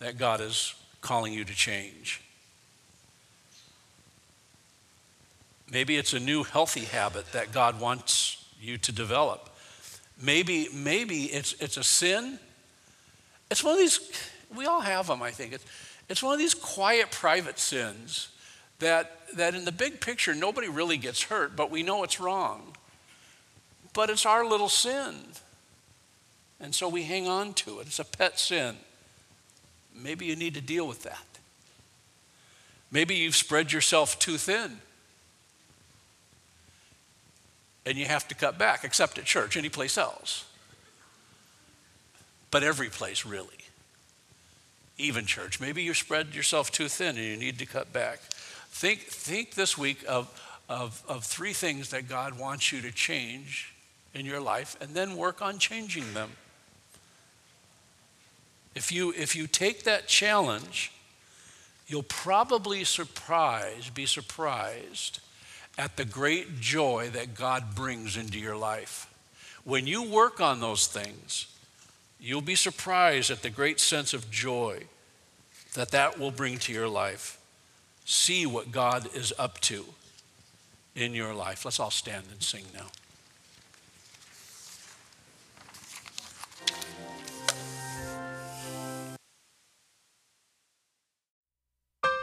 that 0.00 0.18
God 0.18 0.40
is 0.40 0.74
calling 1.00 1.32
you 1.32 1.44
to 1.44 1.54
change. 1.54 2.20
Maybe 5.70 5.96
it's 5.96 6.14
a 6.14 6.20
new 6.20 6.42
healthy 6.42 6.84
habit 6.84 7.30
that 7.32 7.52
God 7.52 7.80
wants 7.80 8.44
you 8.60 8.76
to 8.78 8.92
develop. 8.92 9.48
Maybe, 10.20 10.68
maybe 10.74 11.24
it's, 11.26 11.52
it's 11.54 11.76
a 11.76 11.84
sin. 11.84 12.38
It's 13.50 13.62
one 13.62 13.74
of 13.74 13.78
these, 13.78 14.00
we 14.54 14.66
all 14.66 14.80
have 14.80 15.06
them, 15.06 15.22
I 15.22 15.30
think. 15.30 15.52
It's, 15.52 15.64
it's 16.08 16.22
one 16.22 16.32
of 16.32 16.38
these 16.38 16.54
quiet, 16.54 17.10
private 17.12 17.58
sins 17.58 18.30
that, 18.80 19.20
that 19.36 19.54
in 19.54 19.64
the 19.64 19.72
big 19.72 20.00
picture, 20.00 20.34
nobody 20.34 20.68
really 20.68 20.96
gets 20.96 21.22
hurt, 21.22 21.54
but 21.54 21.70
we 21.70 21.82
know 21.82 22.02
it's 22.02 22.18
wrong. 22.18 22.74
But 23.92 24.10
it's 24.10 24.26
our 24.26 24.44
little 24.44 24.68
sin. 24.68 25.14
And 26.58 26.74
so 26.74 26.88
we 26.88 27.04
hang 27.04 27.28
on 27.28 27.54
to 27.54 27.80
it. 27.80 27.86
It's 27.86 27.98
a 27.98 28.04
pet 28.04 28.38
sin. 28.38 28.76
Maybe 29.94 30.26
you 30.26 30.36
need 30.36 30.54
to 30.54 30.60
deal 30.60 30.86
with 30.86 31.02
that. 31.02 31.24
Maybe 32.90 33.14
you've 33.14 33.36
spread 33.36 33.72
yourself 33.72 34.18
too 34.18 34.36
thin 34.36 34.78
and 37.86 37.96
you 37.96 38.06
have 38.06 38.28
to 38.28 38.34
cut 38.34 38.58
back, 38.58 38.84
except 38.84 39.18
at 39.18 39.24
church, 39.24 39.56
any 39.56 39.68
place 39.68 39.96
else. 39.96 40.44
But 42.50 42.62
every 42.62 42.88
place, 42.88 43.24
really. 43.24 43.48
Even 44.98 45.24
church. 45.24 45.60
Maybe 45.60 45.82
you 45.82 45.94
spread 45.94 46.34
yourself 46.34 46.70
too 46.70 46.88
thin 46.88 47.16
and 47.16 47.24
you 47.24 47.36
need 47.36 47.58
to 47.58 47.66
cut 47.66 47.92
back. 47.92 48.20
Think, 48.70 49.00
think 49.00 49.54
this 49.54 49.78
week 49.78 50.04
of, 50.08 50.28
of, 50.68 51.02
of 51.08 51.24
three 51.24 51.52
things 51.52 51.90
that 51.90 52.08
God 52.08 52.38
wants 52.38 52.72
you 52.72 52.80
to 52.82 52.92
change 52.92 53.72
in 54.14 54.26
your 54.26 54.40
life 54.40 54.76
and 54.80 54.94
then 54.94 55.16
work 55.16 55.40
on 55.40 55.58
changing 55.58 56.12
them. 56.12 56.30
If 58.74 58.92
you, 58.92 59.12
if 59.16 59.34
you 59.34 59.46
take 59.46 59.84
that 59.84 60.06
challenge, 60.06 60.92
you'll 61.86 62.02
probably 62.04 62.84
surprise, 62.84 63.90
be 63.90 64.06
surprised 64.06 65.20
at 65.76 65.96
the 65.96 66.04
great 66.04 66.60
joy 66.60 67.10
that 67.12 67.34
God 67.34 67.74
brings 67.74 68.16
into 68.16 68.38
your 68.38 68.56
life. 68.56 69.12
When 69.64 69.86
you 69.86 70.02
work 70.02 70.40
on 70.40 70.60
those 70.60 70.86
things, 70.86 71.46
you'll 72.18 72.40
be 72.40 72.54
surprised 72.54 73.30
at 73.30 73.42
the 73.42 73.50
great 73.50 73.80
sense 73.80 74.14
of 74.14 74.30
joy 74.30 74.84
that 75.74 75.90
that 75.90 76.18
will 76.18 76.30
bring 76.30 76.58
to 76.58 76.72
your 76.72 76.88
life. 76.88 77.38
See 78.04 78.46
what 78.46 78.72
God 78.72 79.08
is 79.14 79.32
up 79.38 79.60
to 79.62 79.84
in 80.94 81.14
your 81.14 81.34
life. 81.34 81.64
Let's 81.64 81.80
all 81.80 81.90
stand 81.90 82.26
and 82.30 82.42
sing 82.42 82.64
now. 82.74 82.86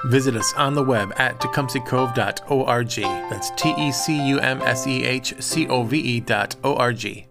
Visit 0.05 0.35
us 0.35 0.53
on 0.53 0.73
the 0.73 0.83
web 0.83 1.13
at 1.17 1.39
tecumsehcove.org. 1.39 2.95
That's 3.29 3.51
T 3.51 3.73
E 3.77 3.91
C 3.91 4.27
U 4.29 4.39
M 4.39 4.61
S 4.61 4.87
E 4.87 5.03
H 5.03 5.33
C 5.39 5.67
O 5.67 5.83
V 5.83 5.97
E 5.97 6.19
dot 6.19 6.55
O 6.63 6.75
R 6.75 6.93
G. 6.93 7.26